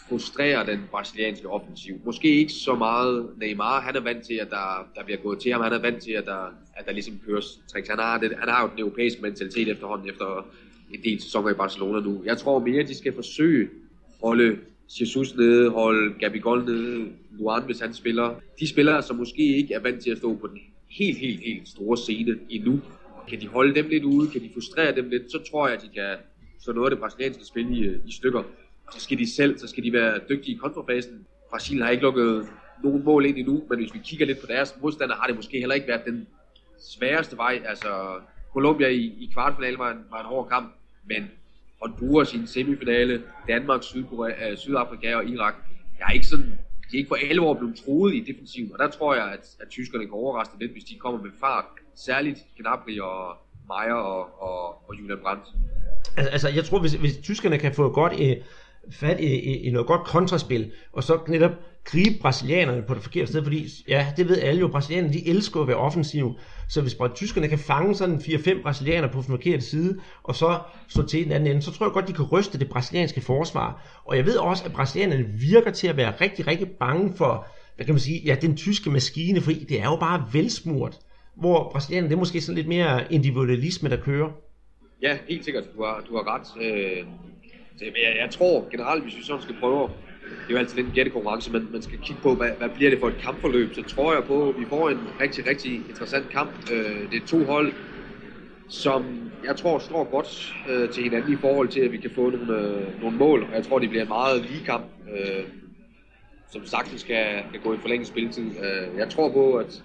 frustrere 0.08 0.66
den 0.66 0.80
brasilianske 0.90 1.48
offensiv. 1.48 2.00
Måske 2.04 2.28
ikke 2.28 2.52
så 2.52 2.74
meget 2.74 3.28
Neymar, 3.36 3.80
han 3.80 3.96
er 3.96 4.00
vant 4.00 4.26
til, 4.26 4.34
at 4.34 4.50
der, 4.50 4.88
der 4.94 5.04
bliver 5.04 5.18
gået 5.18 5.38
til 5.38 5.52
ham, 5.52 5.62
han 5.62 5.72
er 5.72 5.78
vant 5.78 6.02
til, 6.02 6.12
at 6.12 6.26
der, 6.26 6.54
at 6.76 6.86
der 6.86 6.92
ligesom 6.92 7.20
køres 7.26 7.60
tricks. 7.72 7.88
Han 7.88 7.98
har, 7.98 8.18
det, 8.18 8.32
han 8.38 8.48
har 8.48 8.62
jo 8.62 8.70
den 8.70 8.78
europæiske 8.78 9.22
mentalitet 9.22 9.68
efterhånden, 9.68 10.08
efter 10.08 10.46
en 10.94 11.02
del 11.04 11.22
sæsoner 11.22 11.50
i 11.50 11.54
Barcelona 11.54 12.00
nu. 12.00 12.22
Jeg 12.24 12.38
tror 12.38 12.58
mere, 12.58 12.80
at 12.80 12.88
de 12.88 12.94
skal 12.94 13.14
forsøge 13.14 13.62
at 13.62 13.68
holde 14.22 14.58
Jesus 15.00 15.34
nede, 15.34 15.70
holde 15.70 16.14
Gabigol 16.20 16.64
nede, 16.64 17.08
Luan, 17.38 17.62
hvis 17.62 17.80
han 17.80 17.94
spiller. 17.94 18.34
De 18.60 18.68
spillere, 18.68 19.02
som 19.02 19.16
måske 19.16 19.56
ikke 19.56 19.74
er 19.74 19.80
vant 19.80 20.02
til 20.02 20.10
at 20.10 20.18
stå 20.18 20.34
på 20.34 20.46
den 20.46 20.58
helt, 20.90 21.18
helt, 21.18 21.40
helt 21.40 21.68
store 21.68 21.96
scene 21.96 22.38
endnu, 22.50 22.80
kan 23.28 23.40
de 23.40 23.46
holde 23.46 23.74
dem 23.74 23.88
lidt 23.88 24.04
ude, 24.04 24.30
kan 24.30 24.40
de 24.40 24.50
frustrere 24.54 24.96
dem 24.96 25.08
lidt, 25.08 25.32
så 25.32 25.38
tror 25.50 25.68
jeg, 25.68 25.76
at 25.76 25.82
de 25.82 25.88
kan 25.94 26.16
slå 26.64 26.72
noget 26.72 26.86
af 26.86 26.90
det 26.90 26.98
brasilianske 26.98 27.44
spil 27.44 27.82
i, 27.82 28.08
i 28.08 28.12
stykker 28.12 28.42
så 28.92 29.00
skal 29.00 29.18
de 29.18 29.34
selv, 29.34 29.58
så 29.58 29.66
skal 29.68 29.84
de 29.84 29.92
være 29.92 30.20
dygtige 30.28 30.54
i 30.54 30.58
kontrafasen. 30.58 31.26
Brasilien 31.50 31.82
har 31.82 31.90
ikke 31.90 32.02
lukket 32.02 32.48
nogen 32.84 33.04
mål 33.04 33.26
ind 33.26 33.36
endnu, 33.36 33.62
men 33.70 33.78
hvis 33.78 33.94
vi 33.94 34.00
kigger 34.04 34.26
lidt 34.26 34.40
på 34.40 34.46
deres 34.46 34.74
modstandere, 34.82 35.18
har 35.20 35.26
det 35.26 35.36
måske 35.36 35.58
heller 35.58 35.74
ikke 35.74 35.88
været 35.88 36.04
den 36.04 36.26
sværeste 36.78 37.36
vej. 37.36 37.62
Altså, 37.64 38.20
Colombia 38.52 38.88
i, 38.88 39.02
i 39.04 39.30
kvartfinalen 39.32 39.78
var 39.78 39.90
en, 39.90 39.98
var 40.10 40.20
en 40.20 40.26
hård 40.26 40.48
kamp, 40.48 40.74
men 41.04 41.30
Honduras 41.82 42.34
i 42.34 42.36
en 42.36 42.46
semifinale, 42.46 43.22
Danmark, 43.48 43.82
Sydkorea, 43.82 44.50
øh, 44.50 44.56
Sydafrika 44.56 45.14
og 45.14 45.24
Irak, 45.26 45.54
jeg 45.98 46.06
er 46.08 46.12
ikke 46.12 46.26
sådan, 46.26 46.58
de 46.90 46.96
er 46.96 46.98
ikke 46.98 47.08
for 47.08 47.18
alvor 47.30 47.54
blevet 47.54 47.76
troet 47.84 48.14
i 48.14 48.20
defensiven, 48.20 48.72
og 48.72 48.78
der 48.78 48.90
tror 48.90 49.14
jeg, 49.14 49.24
at, 49.24 49.56
at 49.60 49.68
tyskerne 49.70 50.04
kan 50.04 50.12
overraske 50.12 50.54
lidt, 50.60 50.72
hvis 50.72 50.84
de 50.84 50.98
kommer 50.98 51.22
med 51.22 51.30
fart. 51.40 51.64
Særligt 51.94 52.38
Gnabry 52.58 52.98
og 52.98 53.36
Meyer 53.68 53.94
og, 53.94 54.42
og, 54.42 54.88
og 54.88 54.94
Julian 54.98 55.18
Brandt. 55.22 55.44
Altså, 56.16 56.30
altså 56.32 56.48
jeg 56.48 56.64
tror, 56.64 56.78
hvis, 56.78 56.92
hvis 56.92 57.16
tyskerne 57.16 57.58
kan 57.58 57.74
få 57.74 57.92
godt 57.92 58.12
øh, 58.12 58.36
fat 58.90 59.20
i, 59.20 59.26
i, 59.26 59.62
i 59.62 59.70
noget 59.70 59.86
godt 59.86 60.04
kontraspil, 60.04 60.72
og 60.92 61.04
så 61.04 61.18
netop 61.28 61.52
gribe 61.84 62.18
brasilianerne 62.20 62.82
på 62.82 62.94
det 62.94 63.02
forkerte 63.02 63.26
sted, 63.26 63.42
fordi 63.42 63.68
ja, 63.88 64.06
det 64.16 64.28
ved 64.28 64.42
alle 64.42 64.60
jo, 64.60 64.68
brasilianerne 64.68 65.14
de 65.14 65.28
elsker 65.28 65.60
at 65.60 65.68
være 65.68 65.76
offensive, 65.76 66.34
så 66.68 66.80
hvis 66.82 66.94
bare 66.94 67.14
tyskerne 67.14 67.48
kan 67.48 67.58
fange 67.58 67.94
sådan 67.94 68.16
4-5 68.16 68.62
brasilianere 68.62 69.12
på 69.12 69.20
den 69.20 69.30
forkerte 69.30 69.62
side, 69.62 70.00
og 70.22 70.34
så 70.34 70.58
stå 70.88 71.06
til 71.06 71.24
den 71.24 71.32
anden 71.32 71.50
ende, 71.50 71.62
så 71.62 71.72
tror 71.72 71.86
jeg 71.86 71.92
godt, 71.92 72.08
de 72.08 72.12
kan 72.12 72.24
ryste 72.24 72.58
det 72.58 72.68
brasilianske 72.68 73.20
forsvar. 73.20 74.00
Og 74.04 74.16
jeg 74.16 74.26
ved 74.26 74.36
også, 74.36 74.64
at 74.64 74.72
brasilianerne 74.72 75.24
virker 75.24 75.70
til 75.70 75.86
at 75.88 75.96
være 75.96 76.12
rigtig, 76.20 76.46
rigtig 76.46 76.68
bange 76.68 77.12
for, 77.16 77.46
hvad 77.76 77.86
kan 77.86 77.94
man 77.94 78.00
sige, 78.00 78.22
ja, 78.24 78.34
den 78.34 78.56
tyske 78.56 78.90
maskine, 78.90 79.40
fordi 79.40 79.64
det 79.64 79.80
er 79.80 79.84
jo 79.84 79.96
bare 79.96 80.24
velsmurt, 80.32 80.98
hvor 81.36 81.68
brasilianerne, 81.72 82.08
det 82.08 82.14
er 82.14 82.18
måske 82.18 82.40
sådan 82.40 82.56
lidt 82.56 82.68
mere 82.68 83.12
individualisme, 83.12 83.88
der 83.88 83.96
kører. 83.96 84.28
Ja, 85.02 85.18
helt 85.28 85.44
sikkert. 85.44 85.64
Du 85.76 85.84
har, 85.84 86.04
du 86.08 86.16
har 86.16 86.34
ret. 86.34 86.62
Øh, 86.62 87.04
det, 87.78 87.86
jeg, 87.86 88.16
jeg 88.20 88.30
tror 88.30 88.68
generelt, 88.70 89.02
hvis 89.02 89.16
vi 89.16 89.22
sådan 89.22 89.42
skal 89.42 89.56
prøve, 89.60 89.90
det 90.22 90.48
er 90.48 90.52
jo 90.52 90.56
altid 90.56 90.78
en 90.78 90.90
gættekonkurrence, 90.94 91.52
men 91.52 91.68
man 91.72 91.82
skal 91.82 91.98
kigge 91.98 92.22
på, 92.22 92.34
hvad, 92.34 92.50
hvad 92.58 92.68
bliver 92.68 92.90
det 92.90 93.00
for 93.00 93.08
et 93.08 93.18
kampforløb, 93.20 93.74
så 93.74 93.82
tror 93.82 94.14
jeg 94.14 94.24
på, 94.24 94.48
at 94.48 94.60
vi 94.60 94.64
får 94.68 94.90
en 94.90 95.00
rigtig, 95.20 95.46
rigtig 95.46 95.74
interessant 95.74 96.28
kamp. 96.30 96.50
Øh, 96.72 97.10
det 97.10 97.22
er 97.22 97.26
to 97.26 97.44
hold, 97.44 97.72
som 98.68 99.30
jeg 99.44 99.56
tror 99.56 99.78
står 99.78 100.04
godt 100.04 100.54
øh, 100.68 100.90
til 100.90 101.02
hinanden 101.02 101.32
i 101.32 101.36
forhold 101.36 101.68
til, 101.68 101.80
at 101.80 101.92
vi 101.92 101.96
kan 101.96 102.10
få 102.10 102.30
nogle, 102.30 102.60
øh, 102.60 103.00
nogle 103.02 103.16
mål, 103.16 103.42
og 103.42 103.54
jeg 103.54 103.64
tror, 103.64 103.78
det 103.78 103.88
bliver 103.88 104.02
en 104.02 104.08
meget 104.08 104.42
lige 104.42 104.64
kamp, 104.64 104.84
øh, 105.12 105.44
som 106.52 106.66
sagtens 106.66 107.00
skal, 107.00 107.42
skal 107.48 107.60
gå 107.60 107.74
i 107.74 107.78
forlænget 107.80 108.08
spilletid. 108.08 108.44
Øh, 108.44 108.98
jeg 108.98 109.08
tror 109.08 109.32
på, 109.32 109.54
at, 109.54 109.82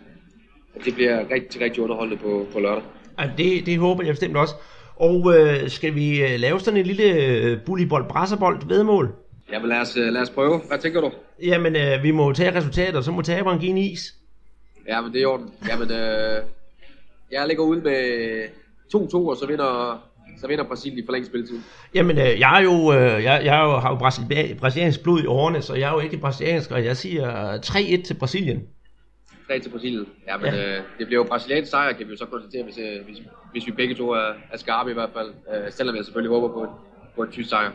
at 0.76 0.86
det 0.86 0.96
bliver 0.96 1.30
rigtig, 1.32 1.62
rigtig 1.62 1.84
underholdende 1.84 2.22
på, 2.22 2.48
på 2.54 2.60
lørdag. 2.60 2.84
Ja, 3.20 3.30
det, 3.38 3.66
det 3.66 3.78
håber 3.78 4.04
jeg 4.04 4.12
bestemt 4.12 4.38
også. 4.38 4.56
Og 5.02 5.34
øh, 5.38 5.70
skal 5.70 5.96
vi 5.96 6.22
øh, 6.24 6.40
lave 6.40 6.60
sådan 6.60 6.80
en 6.80 6.86
lille 6.86 7.04
øh, 7.14 7.58
bullybold 7.66 8.10
brasserbold 8.10 8.68
vedmål? 8.68 9.14
Jamen 9.52 9.70
lad 9.70 9.78
os, 9.78 9.98
øh, 9.98 10.14
lad 10.14 10.22
os 10.22 10.30
prøve. 10.30 10.62
Hvad 10.68 10.78
tænker 10.78 11.02
du? 11.02 11.12
Jamen, 11.44 11.76
øh, 11.76 12.04
vi 12.04 12.12
må 12.12 12.34
tage 12.34 12.56
resultatet, 12.58 12.96
og 12.96 13.04
så 13.04 13.12
må 13.12 13.22
taberen 13.22 13.60
give 13.60 13.70
en 13.70 13.78
is. 13.78 14.16
Ja, 14.88 15.02
men 15.02 15.12
det 15.12 15.18
er 15.18 15.22
i 15.22 15.26
orden. 15.26 15.50
Jamen, 15.70 15.92
øh, 15.92 16.38
jeg 17.32 17.48
ligger 17.48 17.64
ude 17.64 17.82
med 17.82 18.44
2-2, 18.96 19.16
og 19.16 19.38
så 19.38 19.46
vinder, 19.48 20.02
så 20.42 20.48
vinder 20.48 20.64
Brasilien 20.64 21.00
i 21.00 21.06
forlænget 21.06 21.28
spilletid. 21.30 21.60
Jamen, 21.96 22.18
øh, 22.18 22.40
jeg 22.40 22.60
er 22.60 22.64
jo, 22.64 22.94
øh, 22.94 23.24
jeg, 23.24 23.42
jeg 23.46 23.62
jo, 23.64 23.78
har 23.78 23.90
jo 23.90 23.96
brasil- 23.98 24.56
brasiliansk 24.60 25.04
blod 25.04 25.22
i 25.24 25.26
årene, 25.26 25.62
så 25.62 25.76
jeg 25.76 25.90
er 25.90 25.94
jo 25.94 26.00
ikke 26.00 26.18
brasiliansk, 26.18 26.72
og 26.72 26.86
jeg 26.86 26.98
siger 26.98 27.58
3-1 27.58 28.04
til 28.04 28.14
Brasilien. 28.14 28.64
3 29.52 29.60
til 29.60 29.70
Brasilien. 29.70 30.06
Ja, 30.28 30.38
men 30.38 30.54
Ja. 30.54 30.78
Øh, 30.78 30.84
det 31.00 31.08
bliver 31.08 31.22
jo 31.22 31.28
brasiliansk 31.30 31.72
sejr, 31.72 31.94
kan 31.94 32.08
vi 32.08 32.12
jo 32.12 32.18
så 32.18 32.26
konstatere, 32.26 32.64
hvis, 32.64 32.78
øh, 32.78 33.06
hvis, 33.06 33.18
hvis 33.52 33.68
vi 33.68 33.72
begge 33.72 33.96
to 33.96 34.10
er, 34.10 34.34
er 34.52 34.58
skarpe 34.58 34.92
i 34.92 34.94
hvert 34.94 35.10
fald. 35.14 35.30
Øh, 35.54 35.72
selvom 35.72 35.96
jeg 35.96 36.06
selvfølgelig 36.06 36.32
håber 36.32 36.48
på 36.54 36.62
en, 36.62 36.70
på 37.16 37.22
en 37.22 37.32
tysk 37.32 37.50
sejr. 37.50 37.72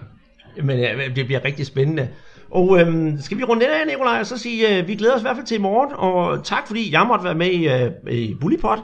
Men 0.63 0.79
øh, 0.79 1.17
det 1.17 1.27
bliver 1.27 1.45
rigtig 1.45 1.67
spændende. 1.67 2.09
Og 2.51 2.81
øhm, 2.81 3.19
skal 3.21 3.39
vi 3.39 3.45
runde 3.45 3.65
det 3.65 3.71
af, 3.71 3.87
Nikolaj, 3.87 4.21
og 4.21 4.27
så 4.27 4.39
sige, 4.39 4.79
øh, 4.79 4.89
vi 4.89 4.95
glæder 4.95 5.15
os 5.15 5.21
i 5.21 5.25
hvert 5.25 5.37
fald 5.37 5.47
til 5.47 5.55
i 5.55 5.61
morgen, 5.61 5.93
og 5.97 6.45
tak 6.45 6.67
fordi 6.67 6.93
jeg 6.93 7.07
måtte 7.07 7.25
være 7.25 7.35
med 7.35 7.51
i, 7.51 7.69
øh, 7.69 8.13
i 8.13 8.35
Bullypot. 8.41 8.79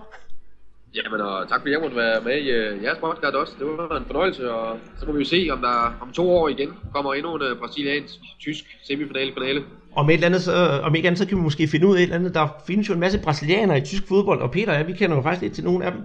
Jamen, 0.94 1.20
og 1.20 1.48
tak 1.48 1.60
fordi 1.60 1.72
jeg 1.72 1.80
måtte 1.80 1.96
være 1.96 2.20
med 2.20 2.36
i 2.36 2.50
øh, 2.50 2.82
jeres 2.82 2.98
podcast 2.98 3.34
også. 3.34 3.52
Det 3.58 3.66
var 3.66 3.98
en 3.98 4.04
fornøjelse, 4.06 4.52
og 4.52 4.78
så 4.98 5.06
må 5.06 5.12
vi 5.12 5.18
jo 5.18 5.24
se, 5.24 5.48
om 5.52 5.60
der 5.60 5.98
om 6.00 6.12
to 6.12 6.30
år 6.30 6.48
igen 6.48 6.70
kommer 6.94 7.14
endnu 7.14 7.36
en 7.36 7.42
øh, 7.42 7.58
brasiliansk-tysk 7.58 8.64
semifinale-finale. 8.82 9.62
Om, 9.96 10.10
et 10.10 10.14
eller 10.14 10.26
andet, 10.26 10.42
så, 10.42 10.80
om 10.82 10.94
ikke 10.94 11.08
andet, 11.08 11.18
så 11.18 11.26
kan 11.28 11.36
vi 11.36 11.42
måske 11.42 11.68
finde 11.68 11.86
ud 11.86 11.96
af 11.96 11.98
et 11.98 12.02
eller 12.02 12.16
andet. 12.16 12.34
Der 12.34 12.48
findes 12.66 12.88
jo 12.88 12.94
en 12.94 13.00
masse 13.00 13.18
brasilianere 13.24 13.78
i 13.78 13.80
tysk 13.80 14.08
fodbold, 14.08 14.40
og 14.40 14.50
Peter 14.50 14.72
og 14.72 14.78
jeg, 14.78 14.86
vi 14.86 14.92
kender 14.92 15.16
jo 15.16 15.22
faktisk 15.22 15.42
lidt 15.42 15.54
til 15.54 15.64
nogle 15.64 15.84
af 15.84 15.92
dem. 15.92 16.00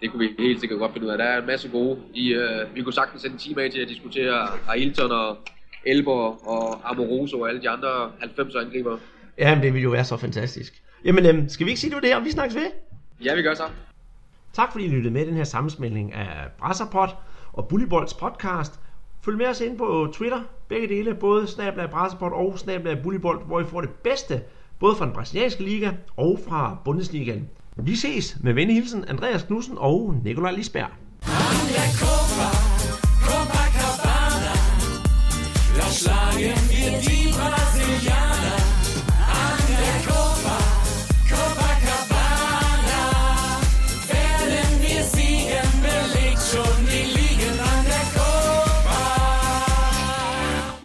Det 0.00 0.10
kunne 0.10 0.28
vi 0.28 0.30
helt 0.38 0.60
sikkert 0.60 0.78
godt 0.78 0.92
finde 0.92 1.06
ud 1.06 1.12
af. 1.12 1.18
Der 1.18 1.24
er 1.24 1.40
en 1.40 1.46
masse 1.46 1.68
gode. 1.68 1.98
I, 2.14 2.32
øh, 2.32 2.74
vi 2.74 2.82
kunne 2.82 2.92
sagtens 2.92 3.22
sende 3.22 3.34
en 3.34 3.38
time 3.38 3.62
af 3.62 3.70
til 3.70 3.80
at 3.80 3.88
diskutere 3.88 4.48
Ailton 4.68 5.12
og 5.12 5.36
Elber 5.86 6.48
og 6.48 6.90
Amoroso 6.90 7.40
og 7.40 7.48
alle 7.48 7.62
de 7.62 7.68
andre 7.68 8.10
90 8.20 8.54
angriber. 8.54 8.98
Jamen, 9.38 9.64
det 9.64 9.72
ville 9.72 9.82
jo 9.82 9.90
være 9.90 10.04
så 10.04 10.16
fantastisk. 10.16 10.82
Jamen, 11.04 11.26
øhm, 11.26 11.48
skal 11.48 11.66
vi 11.66 11.70
ikke 11.70 11.80
sige 11.80 11.90
det 11.90 11.94
var 11.94 12.00
det, 12.00 12.14
og 12.16 12.24
vi 12.24 12.30
snakkes 12.30 12.56
ved? 12.56 12.66
Ja, 13.24 13.34
vi 13.34 13.42
gør 13.42 13.54
så. 13.54 13.64
Tak 14.52 14.72
fordi 14.72 14.84
I 14.84 14.88
lyttede 14.88 15.14
med 15.14 15.22
i 15.22 15.26
den 15.26 15.36
her 15.36 15.44
sammensmeltning 15.44 16.12
af 16.12 16.50
Brasserpot 16.58 17.16
og 17.52 17.68
Bullybolds 17.68 18.14
podcast. 18.14 18.80
Følg 19.24 19.36
med 19.36 19.46
os 19.46 19.60
ind 19.60 19.78
på 19.78 20.08
Twitter, 20.12 20.40
begge 20.68 20.88
dele, 20.88 21.14
både 21.14 21.46
Snapchat 21.46 21.90
Brasserpot 21.90 22.32
og 22.32 22.58
Snapchat 22.58 23.02
Bullybold, 23.02 23.46
hvor 23.46 23.60
I 23.60 23.64
får 23.64 23.80
det 23.80 23.90
bedste, 23.90 24.42
både 24.78 24.96
fra 24.96 25.04
den 25.04 25.14
brasilianske 25.14 25.64
liga 25.64 25.90
og 26.16 26.38
fra 26.48 26.78
Bundesligaen. 26.84 27.48
Vi 27.76 27.96
ses 27.96 28.36
med 28.42 28.52
venlig 28.52 28.76
hilsen 28.76 29.04
Andreas 29.08 29.42
Knudsen 29.42 29.78
og 29.78 30.14
Nikolaj 30.24 30.52
Lisberg. 30.52 30.90